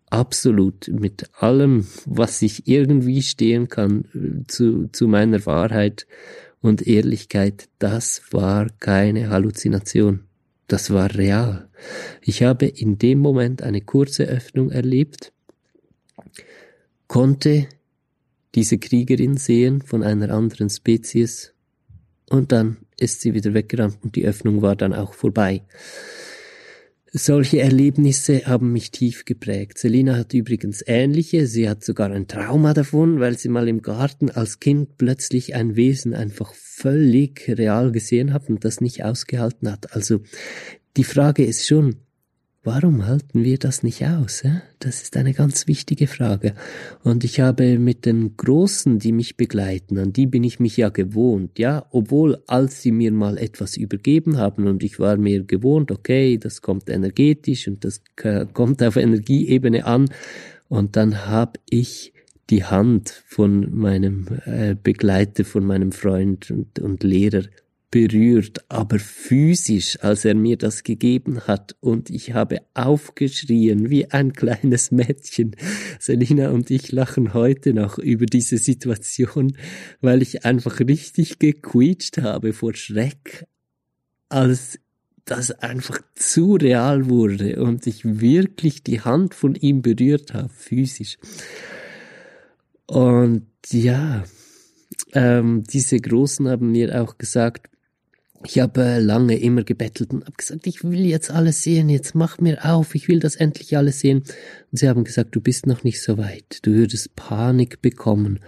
Absolut 0.09 0.87
mit 0.87 1.29
allem, 1.39 1.87
was 2.05 2.41
ich 2.41 2.67
irgendwie 2.67 3.21
stehen 3.21 3.67
kann 3.67 4.45
zu, 4.47 4.87
zu 4.91 5.07
meiner 5.07 5.45
Wahrheit 5.45 6.07
und 6.61 6.85
Ehrlichkeit, 6.85 7.69
das 7.79 8.21
war 8.31 8.69
keine 8.79 9.29
Halluzination. 9.29 10.21
Das 10.67 10.91
war 10.91 11.13
real. 11.15 11.69
Ich 12.21 12.43
habe 12.43 12.65
in 12.65 12.97
dem 12.97 13.19
Moment 13.19 13.61
eine 13.61 13.81
kurze 13.81 14.23
Öffnung 14.23 14.71
erlebt 14.71 15.33
konnte 17.11 17.67
diese 18.55 18.77
Kriegerin 18.77 19.35
sehen 19.35 19.81
von 19.81 20.01
einer 20.01 20.33
anderen 20.33 20.69
Spezies 20.69 21.53
und 22.29 22.53
dann 22.53 22.77
ist 22.97 23.19
sie 23.19 23.33
wieder 23.33 23.53
weggerannt 23.53 23.97
und 24.01 24.15
die 24.15 24.25
Öffnung 24.25 24.61
war 24.61 24.77
dann 24.77 24.93
auch 24.93 25.13
vorbei. 25.13 25.63
Solche 27.11 27.59
Erlebnisse 27.59 28.45
haben 28.45 28.71
mich 28.71 28.91
tief 28.91 29.25
geprägt. 29.25 29.77
Selina 29.77 30.15
hat 30.15 30.33
übrigens 30.33 30.81
ähnliche. 30.87 31.47
Sie 31.47 31.67
hat 31.67 31.83
sogar 31.83 32.11
ein 32.11 32.29
Trauma 32.29 32.73
davon, 32.73 33.19
weil 33.19 33.37
sie 33.37 33.49
mal 33.49 33.67
im 33.67 33.81
Garten 33.81 34.29
als 34.29 34.61
Kind 34.61 34.97
plötzlich 34.97 35.53
ein 35.53 35.75
Wesen 35.75 36.13
einfach 36.13 36.53
völlig 36.53 37.45
real 37.49 37.91
gesehen 37.91 38.31
hat 38.31 38.47
und 38.47 38.63
das 38.63 38.79
nicht 38.79 39.03
ausgehalten 39.03 39.69
hat. 39.69 39.93
Also 39.93 40.21
die 40.95 41.03
Frage 41.03 41.43
ist 41.43 41.67
schon, 41.67 41.97
Warum 42.63 43.07
halten 43.07 43.43
wir 43.43 43.57
das 43.57 43.81
nicht 43.81 44.05
aus? 44.05 44.43
Das 44.77 45.01
ist 45.01 45.17
eine 45.17 45.33
ganz 45.33 45.65
wichtige 45.65 46.05
Frage. 46.05 46.53
Und 47.03 47.23
ich 47.23 47.39
habe 47.39 47.79
mit 47.79 48.05
den 48.05 48.37
Großen, 48.37 48.99
die 48.99 49.13
mich 49.13 49.35
begleiten, 49.35 49.97
an 49.97 50.13
die 50.13 50.27
bin 50.27 50.43
ich 50.43 50.59
mich 50.59 50.77
ja 50.77 50.89
gewohnt, 50.89 51.57
ja, 51.57 51.87
obwohl 51.89 52.37
als 52.45 52.83
sie 52.83 52.91
mir 52.91 53.11
mal 53.11 53.39
etwas 53.39 53.77
übergeben 53.77 54.37
haben 54.37 54.67
und 54.67 54.83
ich 54.83 54.99
war 54.99 55.17
mir 55.17 55.43
gewohnt, 55.43 55.89
okay, 55.89 56.37
das 56.37 56.61
kommt 56.61 56.87
energetisch 56.87 57.67
und 57.67 57.83
das 57.83 58.03
kommt 58.53 58.83
auf 58.83 58.95
Energieebene 58.95 59.83
an 59.85 60.11
und 60.69 60.95
dann 60.95 61.25
habe 61.25 61.59
ich 61.67 62.13
die 62.51 62.63
Hand 62.63 63.23
von 63.25 63.75
meinem 63.75 64.27
äh, 64.45 64.75
Begleiter, 64.75 65.45
von 65.45 65.65
meinem 65.65 65.91
Freund 65.91 66.51
und, 66.51 66.77
und 66.77 67.01
Lehrer 67.01 67.43
berührt, 67.91 68.63
aber 68.69 68.97
physisch, 68.99 69.99
als 70.01 70.23
er 70.23 70.33
mir 70.33 70.57
das 70.57 70.83
gegeben 70.83 71.41
hat 71.41 71.75
und 71.81 72.09
ich 72.09 72.33
habe 72.33 72.61
aufgeschrien 72.73 73.89
wie 73.89 74.09
ein 74.09 74.31
kleines 74.31 74.91
Mädchen. 74.91 75.57
Selina 75.99 76.49
und 76.49 76.71
ich 76.71 76.93
lachen 76.93 77.33
heute 77.33 77.73
noch 77.73 77.97
über 77.97 78.25
diese 78.25 78.57
Situation, 78.57 79.57
weil 79.99 80.21
ich 80.21 80.45
einfach 80.45 80.79
richtig 80.79 81.37
gequietscht 81.37 82.19
habe 82.19 82.53
vor 82.53 82.73
Schreck, 82.73 83.45
als 84.29 84.79
das 85.25 85.51
einfach 85.51 85.99
zu 86.15 86.55
real 86.55 87.09
wurde 87.09 87.61
und 87.61 87.85
ich 87.87 88.21
wirklich 88.21 88.83
die 88.83 89.01
Hand 89.01 89.35
von 89.35 89.55
ihm 89.55 89.81
berührt 89.81 90.33
habe, 90.33 90.49
physisch. 90.49 91.17
Und 92.85 93.47
ja, 93.69 94.23
ähm, 95.13 95.63
diese 95.63 95.99
Großen 95.99 96.47
haben 96.47 96.71
mir 96.71 97.01
auch 97.01 97.17
gesagt, 97.17 97.70
ich 98.45 98.59
habe 98.59 98.81
äh, 98.81 98.99
lange 98.99 99.37
immer 99.39 99.63
gebettelt 99.63 100.11
und 100.11 100.25
habe 100.25 100.35
gesagt, 100.37 100.67
ich 100.67 100.83
will 100.83 101.05
jetzt 101.05 101.31
alles 101.31 101.63
sehen, 101.63 101.89
jetzt 101.89 102.15
mach 102.15 102.39
mir 102.39 102.65
auf, 102.65 102.95
ich 102.95 103.07
will 103.07 103.19
das 103.19 103.35
endlich 103.35 103.77
alles 103.77 103.99
sehen. 103.99 104.19
Und 104.71 104.77
sie 104.77 104.89
haben 104.89 105.03
gesagt, 105.03 105.35
du 105.35 105.41
bist 105.41 105.67
noch 105.67 105.83
nicht 105.83 106.01
so 106.01 106.17
weit, 106.17 106.59
du 106.63 106.71
würdest 106.71 107.15
Panik 107.15 107.81
bekommen. 107.81 108.39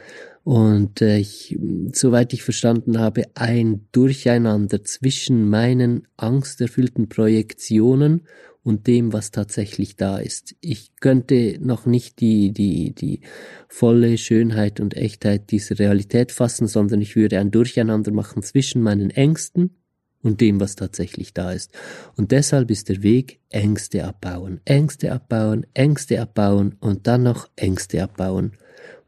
Und 0.44 1.02
äh, 1.02 1.20
ich, 1.20 1.58
soweit 1.94 2.34
ich 2.34 2.44
verstanden 2.44 3.00
habe, 3.00 3.24
ein 3.36 3.88
Durcheinander 3.92 4.84
zwischen 4.84 5.50
meinen 5.50 6.08
angsterfüllten 6.18 7.08
Projektionen 7.08 8.28
und 8.62 8.88
dem, 8.88 9.14
was 9.14 9.32
tatsächlich 9.32 9.96
da 9.96 10.18
ist. 10.18 10.56
Ich 10.60 10.96
könnte 11.00 11.58
noch 11.62 11.86
nicht 11.86 12.20
die, 12.20 12.52
die, 12.52 12.94
die 12.94 13.22
volle 13.68 14.18
Schönheit 14.18 14.80
und 14.80 14.96
Echtheit 14.96 15.52
dieser 15.52 15.80
Realität 15.80 16.32
fassen, 16.32 16.68
sondern 16.68 17.02
ich 17.02 17.16
würde 17.16 17.40
ein 17.40 17.52
Durcheinander 17.52 18.12
machen 18.12 18.42
zwischen 18.42 18.82
meinen 18.82 19.12
Ängsten 19.12 19.83
und 20.24 20.42
dem, 20.42 20.60
was 20.60 20.76
tatsächlich 20.76 21.34
da 21.34 21.52
ist. 21.52 21.72
Und 22.16 22.32
deshalb 22.32 22.72
ist 22.72 22.90
der 22.90 23.04
Weg 23.04 23.40
Ängste 23.50 24.06
abbauen, 24.06 24.62
Ängste 24.66 25.12
abbauen, 25.12 25.68
Ängste 25.74 26.22
abbauen 26.22 26.76
und 26.80 27.06
dann 27.06 27.24
noch 27.24 27.50
Ängste 27.56 28.02
abbauen. 28.02 28.54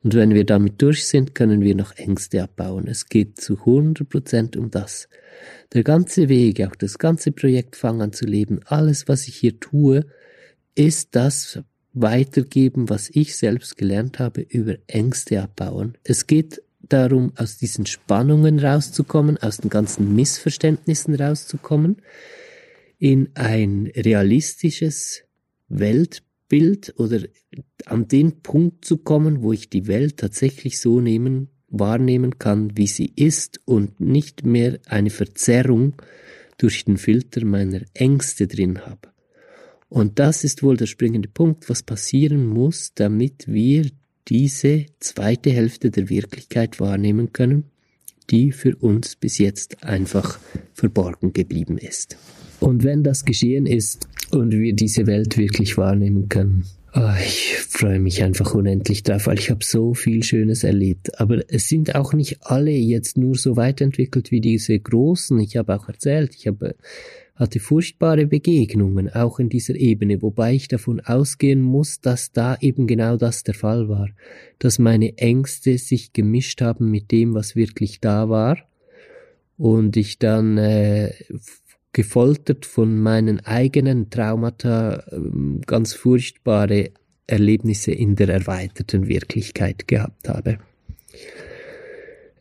Und 0.03 0.13
wenn 0.13 0.35
wir 0.35 0.45
damit 0.45 0.81
durch 0.83 1.07
sind, 1.07 1.33
können 1.33 1.61
wir 1.61 1.73
noch 1.73 1.95
Ängste 1.95 2.43
abbauen. 2.43 2.85
Es 2.87 3.07
geht 3.07 3.41
zu 3.41 3.57
100 3.57 4.07
Prozent 4.07 4.55
um 4.55 4.69
das. 4.69 5.09
Der 5.73 5.83
ganze 5.83 6.29
Weg, 6.29 6.61
auch 6.61 6.75
das 6.75 6.99
ganze 6.99 7.31
Projekt 7.31 7.75
Fang 7.75 8.03
an 8.03 8.13
zu 8.13 8.25
leben, 8.25 8.59
alles, 8.65 9.07
was 9.07 9.27
ich 9.27 9.35
hier 9.35 9.59
tue, 9.59 10.05
ist 10.75 11.15
das 11.15 11.59
Weitergeben, 11.93 12.89
was 12.89 13.09
ich 13.09 13.37
selbst 13.37 13.77
gelernt 13.77 14.19
habe 14.19 14.41
über 14.41 14.75
Ängste 14.85 15.41
abbauen. 15.41 15.97
Es 16.03 16.27
geht 16.27 16.61
darum, 16.89 17.33
aus 17.35 17.57
diesen 17.57 17.85
Spannungen 17.85 18.59
rauszukommen, 18.59 19.37
aus 19.37 19.57
den 19.57 19.69
ganzen 19.69 20.15
Missverständnissen 20.15 21.15
rauszukommen, 21.15 22.01
in 22.97 23.29
ein 23.35 23.91
realistisches 23.95 25.23
Weltbild 25.67 26.93
oder 26.97 27.21
an 27.85 28.07
den 28.07 28.41
Punkt 28.41 28.85
zu 28.85 28.97
kommen, 28.97 29.41
wo 29.41 29.51
ich 29.53 29.69
die 29.69 29.87
Welt 29.87 30.17
tatsächlich 30.17 30.79
so 30.79 31.01
nehmen, 31.01 31.49
wahrnehmen 31.67 32.39
kann, 32.39 32.77
wie 32.77 32.87
sie 32.87 33.11
ist 33.15 33.59
und 33.65 33.99
nicht 33.99 34.45
mehr 34.45 34.79
eine 34.85 35.09
Verzerrung 35.09 36.01
durch 36.57 36.85
den 36.85 36.97
Filter 36.97 37.43
meiner 37.45 37.81
Ängste 37.93 38.47
drin 38.47 38.85
habe. 38.85 39.09
Und 39.89 40.19
das 40.19 40.43
ist 40.43 40.63
wohl 40.63 40.77
der 40.77 40.87
springende 40.87 41.29
Punkt, 41.29 41.69
was 41.69 41.83
passieren 41.83 42.45
muss, 42.45 42.93
damit 42.95 43.47
wir 43.47 43.89
diese 44.27 44.85
zweite 44.99 45.51
Hälfte 45.51 45.91
der 45.91 46.09
Wirklichkeit 46.09 46.79
wahrnehmen 46.79 47.33
können, 47.33 47.65
die 48.29 48.51
für 48.51 48.75
uns 48.75 49.15
bis 49.15 49.37
jetzt 49.37 49.83
einfach 49.83 50.39
verborgen 50.73 51.33
geblieben 51.33 51.77
ist. 51.77 52.17
Und 52.59 52.83
wenn 52.83 53.03
das 53.03 53.25
geschehen 53.25 53.65
ist 53.65 54.07
und 54.31 54.51
wir 54.51 54.73
diese 54.73 55.05
Welt 55.05 55.37
wirklich 55.37 55.77
wahrnehmen 55.77 56.29
können, 56.29 56.65
Oh, 56.97 57.11
ich 57.19 57.57
freue 57.57 57.99
mich 57.99 58.23
einfach 58.23 58.53
unendlich 58.55 59.03
drauf, 59.03 59.27
weil 59.27 59.37
ich 59.37 59.49
habe 59.51 59.65
so 59.65 59.93
viel 59.93 60.23
Schönes 60.23 60.63
erlebt. 60.63 61.19
Aber 61.19 61.41
es 61.49 61.67
sind 61.67 61.93
auch 61.93 62.13
nicht 62.13 62.37
alle 62.39 62.71
jetzt 62.71 63.17
nur 63.17 63.35
so 63.35 63.57
weiterentwickelt 63.57 64.31
wie 64.31 64.39
diese 64.39 64.79
Großen. 64.79 65.37
Ich 65.41 65.57
habe 65.57 65.75
auch 65.75 65.89
erzählt, 65.89 66.33
ich 66.35 66.47
habe, 66.47 66.77
hatte 67.35 67.59
furchtbare 67.59 68.25
Begegnungen 68.25 69.09
auch 69.13 69.39
in 69.39 69.49
dieser 69.49 69.75
Ebene, 69.75 70.21
wobei 70.21 70.53
ich 70.53 70.67
davon 70.67 71.01
ausgehen 71.01 71.61
muss, 71.61 71.99
dass 71.99 72.31
da 72.31 72.57
eben 72.61 72.87
genau 72.87 73.17
das 73.17 73.43
der 73.43 73.53
Fall 73.53 73.89
war, 73.89 74.09
dass 74.57 74.79
meine 74.79 75.17
Ängste 75.17 75.77
sich 75.77 76.13
gemischt 76.13 76.61
haben 76.61 76.89
mit 76.89 77.11
dem, 77.11 77.33
was 77.33 77.55
wirklich 77.55 77.99
da 77.99 78.29
war 78.29 78.57
und 79.57 79.97
ich 79.97 80.17
dann 80.17 80.57
äh, 80.57 81.13
gefoltert 81.91 82.65
von 82.65 82.99
meinen 82.99 83.39
eigenen 83.45 84.09
Traumata 84.09 85.03
ähm, 85.11 85.61
ganz 85.65 85.93
furchtbare 85.93 86.91
Erlebnisse 87.27 87.91
in 87.91 88.15
der 88.15 88.29
erweiterten 88.29 89.07
Wirklichkeit 89.07 89.87
gehabt 89.87 90.29
habe. 90.29 90.59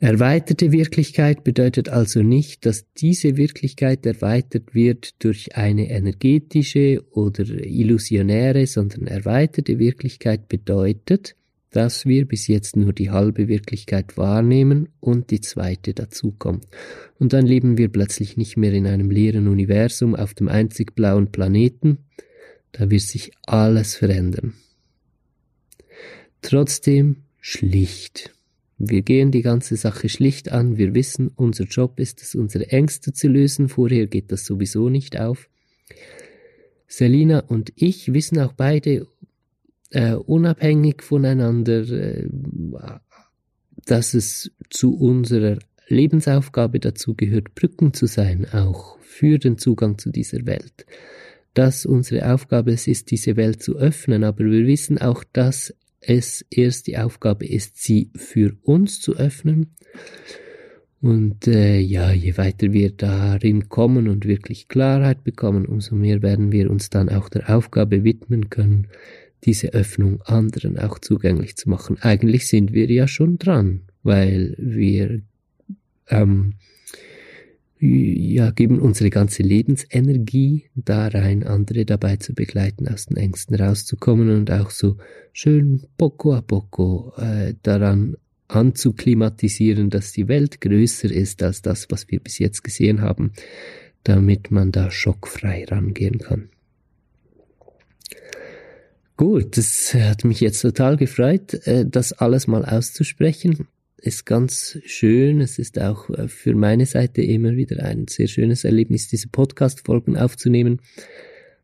Erweiterte 0.00 0.72
Wirklichkeit 0.72 1.44
bedeutet 1.44 1.88
also 1.88 2.22
nicht, 2.22 2.66
dass 2.66 2.84
diese 2.94 3.36
Wirklichkeit 3.36 4.04
erweitert 4.04 4.74
wird 4.74 5.22
durch 5.22 5.56
eine 5.56 5.88
energetische 5.88 7.02
oder 7.12 7.44
illusionäre, 7.44 8.66
sondern 8.66 9.06
erweiterte 9.06 9.78
Wirklichkeit 9.78 10.48
bedeutet, 10.48 11.36
dass 11.70 12.06
wir 12.06 12.26
bis 12.26 12.46
jetzt 12.46 12.76
nur 12.76 12.92
die 12.92 13.10
halbe 13.10 13.48
Wirklichkeit 13.48 14.16
wahrnehmen 14.16 14.88
und 15.00 15.30
die 15.30 15.40
zweite 15.40 15.94
dazukommt. 15.94 16.66
Und 17.18 17.32
dann 17.32 17.46
leben 17.46 17.78
wir 17.78 17.88
plötzlich 17.88 18.36
nicht 18.36 18.56
mehr 18.56 18.72
in 18.72 18.86
einem 18.86 19.10
leeren 19.10 19.48
Universum 19.48 20.14
auf 20.14 20.34
dem 20.34 20.48
einzig 20.48 20.94
blauen 20.94 21.32
Planeten, 21.32 21.98
da 22.72 22.90
wird 22.90 23.02
sich 23.02 23.32
alles 23.46 23.96
verändern. 23.96 24.54
Trotzdem 26.42 27.22
schlicht. 27.40 28.34
Wir 28.78 29.02
gehen 29.02 29.30
die 29.30 29.42
ganze 29.42 29.76
Sache 29.76 30.08
schlicht 30.08 30.50
an, 30.50 30.76
wir 30.76 30.94
wissen, 30.94 31.30
unser 31.36 31.64
Job 31.64 32.00
ist 32.00 32.22
es, 32.22 32.34
unsere 32.34 32.68
Ängste 32.70 33.12
zu 33.12 33.28
lösen, 33.28 33.68
vorher 33.68 34.06
geht 34.06 34.32
das 34.32 34.44
sowieso 34.44 34.88
nicht 34.88 35.18
auf. 35.18 35.48
Selina 36.88 37.40
und 37.40 37.72
ich 37.76 38.12
wissen 38.12 38.38
auch 38.40 38.52
beide, 38.52 39.06
äh, 39.90 40.14
unabhängig 40.14 41.02
voneinander, 41.02 41.88
äh, 41.88 42.28
dass 43.86 44.14
es 44.14 44.50
zu 44.70 44.96
unserer 44.96 45.58
Lebensaufgabe 45.88 46.80
dazu 46.80 47.14
gehört, 47.14 47.54
Brücken 47.54 47.92
zu 47.92 48.06
sein, 48.06 48.46
auch 48.52 48.98
für 49.00 49.38
den 49.38 49.58
Zugang 49.58 49.98
zu 49.98 50.10
dieser 50.10 50.46
Welt. 50.46 50.86
Dass 51.52 51.86
unsere 51.86 52.32
Aufgabe 52.32 52.72
es 52.72 52.88
ist, 52.88 53.10
diese 53.10 53.36
Welt 53.36 53.62
zu 53.62 53.76
öffnen, 53.76 54.24
aber 54.24 54.44
wir 54.44 54.66
wissen 54.66 54.98
auch, 54.98 55.22
dass 55.32 55.74
es 56.06 56.44
erst 56.50 56.86
die 56.86 56.98
Aufgabe 56.98 57.46
ist, 57.46 57.82
sie 57.82 58.10
für 58.14 58.56
uns 58.62 59.00
zu 59.00 59.16
öffnen. 59.16 59.74
Und 61.00 61.46
äh, 61.46 61.78
ja, 61.78 62.12
je 62.12 62.38
weiter 62.38 62.72
wir 62.72 62.90
darin 62.90 63.68
kommen 63.68 64.08
und 64.08 64.24
wirklich 64.24 64.68
Klarheit 64.68 65.22
bekommen, 65.22 65.66
umso 65.66 65.94
mehr 65.94 66.22
werden 66.22 66.50
wir 66.50 66.70
uns 66.70 66.88
dann 66.88 67.10
auch 67.10 67.28
der 67.28 67.54
Aufgabe 67.54 68.04
widmen 68.04 68.48
können, 68.48 68.88
diese 69.44 69.74
Öffnung 69.74 70.22
anderen 70.22 70.78
auch 70.78 70.98
zugänglich 70.98 71.56
zu 71.56 71.68
machen. 71.68 71.98
Eigentlich 72.00 72.48
sind 72.48 72.72
wir 72.72 72.90
ja 72.90 73.06
schon 73.06 73.36
dran, 73.36 73.82
weil 74.02 74.54
wir 74.58 75.20
ähm, 76.08 76.54
ja, 77.84 78.50
geben 78.50 78.80
unsere 78.80 79.10
ganze 79.10 79.42
Lebensenergie 79.42 80.70
da 80.74 81.08
rein, 81.08 81.42
andere 81.44 81.84
dabei 81.84 82.16
zu 82.16 82.34
begleiten, 82.34 82.88
aus 82.88 83.06
den 83.06 83.16
Ängsten 83.16 83.56
rauszukommen 83.56 84.30
und 84.30 84.50
auch 84.50 84.70
so 84.70 84.96
schön 85.32 85.82
poco 85.98 86.32
a 86.32 86.40
poco 86.40 87.12
äh, 87.18 87.54
daran 87.62 88.16
anzuklimatisieren, 88.48 89.90
dass 89.90 90.12
die 90.12 90.28
Welt 90.28 90.60
größer 90.60 91.10
ist 91.10 91.42
als 91.42 91.62
das, 91.62 91.90
was 91.90 92.08
wir 92.08 92.20
bis 92.20 92.38
jetzt 92.38 92.64
gesehen 92.64 93.02
haben, 93.02 93.32
damit 94.02 94.50
man 94.50 94.72
da 94.72 94.90
schockfrei 94.90 95.64
rangehen 95.68 96.18
kann. 96.18 96.48
Gut, 99.16 99.56
das 99.56 99.94
hat 99.94 100.24
mich 100.24 100.40
jetzt 100.40 100.60
total 100.60 100.96
gefreut, 100.96 101.54
äh, 101.66 101.84
das 101.86 102.12
alles 102.12 102.46
mal 102.46 102.64
auszusprechen. 102.64 103.68
Ist 104.04 104.26
ganz 104.26 104.78
schön. 104.84 105.40
Es 105.40 105.58
ist 105.58 105.80
auch 105.80 106.10
äh, 106.10 106.28
für 106.28 106.54
meine 106.54 106.84
Seite 106.84 107.22
immer 107.22 107.56
wieder 107.56 107.82
ein 107.82 108.06
sehr 108.06 108.26
schönes 108.26 108.62
Erlebnis, 108.64 109.08
diese 109.08 109.28
Podcast-Folgen 109.28 110.18
aufzunehmen, 110.18 110.82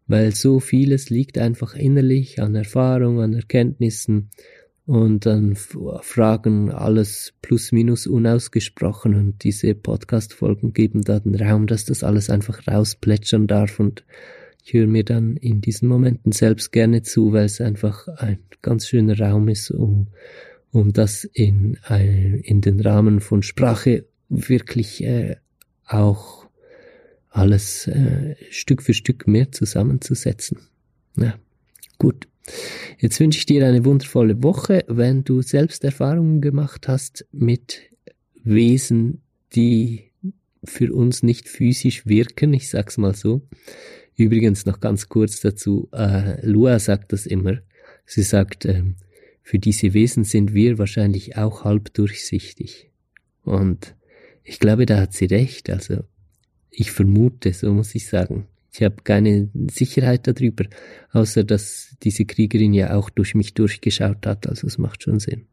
weil 0.06 0.34
so 0.34 0.58
vieles 0.58 1.10
liegt 1.10 1.36
einfach 1.36 1.74
innerlich 1.74 2.40
an 2.40 2.54
Erfahrung, 2.54 3.20
an 3.20 3.34
Erkenntnissen 3.34 4.30
und 4.86 5.26
an 5.26 5.54
Fragen, 5.54 6.70
alles 6.70 7.34
plus 7.42 7.72
minus 7.72 8.06
unausgesprochen 8.06 9.16
und 9.16 9.44
diese 9.44 9.74
Podcast-Folgen 9.74 10.72
geben 10.72 11.02
da 11.02 11.20
den 11.20 11.34
Raum, 11.34 11.66
dass 11.66 11.84
das 11.84 12.02
alles 12.02 12.30
einfach 12.30 12.66
rausplätschern 12.66 13.48
darf 13.48 13.78
und 13.78 14.02
ich 14.64 14.72
höre 14.72 14.86
mir 14.86 15.04
dann 15.04 15.36
in 15.36 15.60
diesen 15.60 15.88
Momenten 15.88 16.32
selbst 16.32 16.72
gerne 16.72 17.02
zu, 17.02 17.34
weil 17.34 17.44
es 17.44 17.60
einfach 17.60 18.08
ein 18.08 18.38
ganz 18.62 18.86
schöner 18.86 19.18
Raum 19.18 19.48
ist, 19.48 19.70
um, 19.70 20.06
um 20.72 20.92
das 20.92 21.24
in, 21.24 21.78
ein, 21.84 22.40
in 22.44 22.60
den 22.60 22.80
Rahmen 22.80 23.20
von 23.20 23.42
Sprache 23.42 24.06
wirklich 24.28 25.02
äh, 25.02 25.36
auch 25.84 26.46
alles 27.30 27.86
äh, 27.88 28.36
Stück 28.50 28.82
für 28.82 28.94
Stück 28.94 29.26
mehr 29.26 29.52
zusammenzusetzen. 29.52 30.58
Ja, 31.16 31.34
gut. 31.98 32.28
Jetzt 32.98 33.20
wünsche 33.20 33.38
ich 33.38 33.46
dir 33.46 33.66
eine 33.66 33.84
wundervolle 33.84 34.42
Woche, 34.42 34.84
wenn 34.88 35.24
du 35.24 35.42
selbst 35.42 35.84
Erfahrungen 35.84 36.40
gemacht 36.40 36.88
hast 36.88 37.26
mit 37.32 37.90
Wesen, 38.42 39.22
die 39.54 40.10
für 40.64 40.92
uns 40.92 41.22
nicht 41.22 41.48
physisch 41.48 42.06
wirken, 42.06 42.52
ich 42.52 42.68
sag's 42.68 42.98
mal 42.98 43.14
so, 43.14 43.42
Übrigens 44.20 44.66
noch 44.66 44.80
ganz 44.80 45.08
kurz 45.08 45.40
dazu, 45.40 45.88
äh, 45.92 46.44
Lua 46.46 46.78
sagt 46.78 47.14
das 47.14 47.24
immer. 47.24 47.60
Sie 48.04 48.22
sagt, 48.22 48.66
ähm, 48.66 48.96
für 49.50 49.58
diese 49.58 49.94
Wesen 49.94 50.22
sind 50.22 50.54
wir 50.54 50.78
wahrscheinlich 50.78 51.36
auch 51.36 51.64
halb 51.64 51.92
durchsichtig. 51.94 52.88
Und 53.42 53.96
ich 54.44 54.60
glaube, 54.60 54.86
da 54.86 55.00
hat 55.00 55.12
sie 55.12 55.24
recht. 55.24 55.68
Also 55.70 56.04
ich 56.70 56.92
vermute, 56.92 57.52
so 57.52 57.74
muss 57.74 57.92
ich 57.96 58.06
sagen. 58.06 58.46
Ich 58.72 58.80
habe 58.84 59.02
keine 59.02 59.50
Sicherheit 59.72 60.28
darüber, 60.28 60.66
außer 61.10 61.42
dass 61.42 61.96
diese 62.04 62.26
Kriegerin 62.26 62.74
ja 62.74 62.94
auch 62.94 63.10
durch 63.10 63.34
mich 63.34 63.52
durchgeschaut 63.54 64.24
hat. 64.24 64.46
Also 64.46 64.68
es 64.68 64.78
macht 64.78 65.02
schon 65.02 65.18
Sinn. 65.18 65.46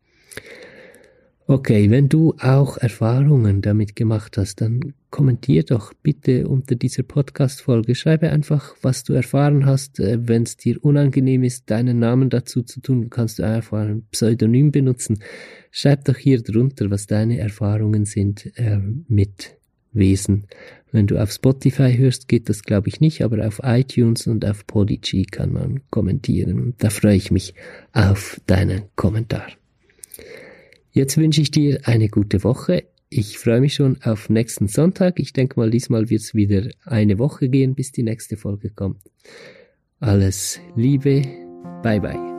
Okay, 1.48 1.90
wenn 1.90 2.08
du 2.08 2.36
auch 2.40 2.78
Erfahrungen 2.78 3.64
damit 3.64 3.96
gemacht 3.96 4.38
hast, 4.38 4.62
dann 4.62 4.94
kommentier 5.10 5.63
doch 5.63 5.93
bitte 5.93 6.48
unter 6.48 6.76
dieser 6.76 7.04
Podcast-Folge. 7.04 7.96
Schreibe 7.96 8.30
einfach, 8.30 8.76
was 8.82 9.04
du 9.04 9.13
erfahren 9.13 9.65
hast. 9.65 10.00
Äh, 10.00 10.28
wenn 10.28 10.43
es 10.43 10.58
dir 10.58 10.84
unangenehm 10.84 11.43
ist, 11.43 11.70
deinen 11.70 12.00
Namen 12.00 12.30
dazu 12.30 12.62
zu 12.63 12.82
tun, 12.82 13.10
kannst 13.10 13.39
du 13.39 13.43
einfach 13.43 13.80
ein 13.80 14.06
Pseudonym 14.12 14.72
benutzen. 14.72 15.20
Schreib 15.72 16.06
doch 16.06 16.17
hier 16.17 16.41
drunter, 16.41 16.89
was 16.89 17.08
deine 17.08 17.39
Erfahrungen 17.39 18.06
sind 18.06 18.52
äh, 18.58 18.80
mit 19.08 19.58
Wesen. 19.93 20.48
Wenn 20.91 21.08
du 21.08 21.22
auf 21.22 21.32
Spotify 21.32 21.96
hörst, 21.98 22.28
geht 22.28 22.50
das 22.50 22.63
glaube 22.63 22.88
ich 22.88 23.02
nicht, 23.02 23.22
aber 23.22 23.46
auf 23.48 23.62
iTunes 23.63 24.28
und 24.28 24.46
auf 24.46 24.65
Podigy 24.67 25.26
kann 25.26 25.54
man 25.54 25.82
kommentieren. 25.89 26.74
Da 26.78 26.89
freue 26.89 27.15
ich 27.15 27.32
mich 27.32 27.54
auf 27.93 28.39
deinen 28.46 28.84
Kommentar. 28.96 29.48
Jetzt 30.91 31.17
wünsche 31.17 31.41
ich 31.41 31.52
dir 31.52 31.82
eine 31.84 32.10
gute 32.10 32.43
Woche. 32.43 32.86
Ich 33.10 33.38
freue 33.38 33.62
mich 33.62 33.76
schon 33.76 34.02
auf 34.02 34.30
nächsten 34.30 34.67
Sonntag. 34.67 35.20
Ich 35.20 35.32
denke 35.32 35.60
mal, 35.60 35.70
diesmal 35.70 36.10
wird 36.10 36.22
es 36.22 36.36
wieder 36.36 36.70
eine 36.86 37.20
Woche 37.20 37.48
gehen, 37.48 37.74
bis 37.74 37.91
die 37.91 38.04
nächste 38.04 38.36
Folge 38.36 38.70
kommt. 38.70 39.02
Alles 40.00 40.60
Liebe. 40.76 41.22
Bye 41.84 42.02
bye. 42.02 42.37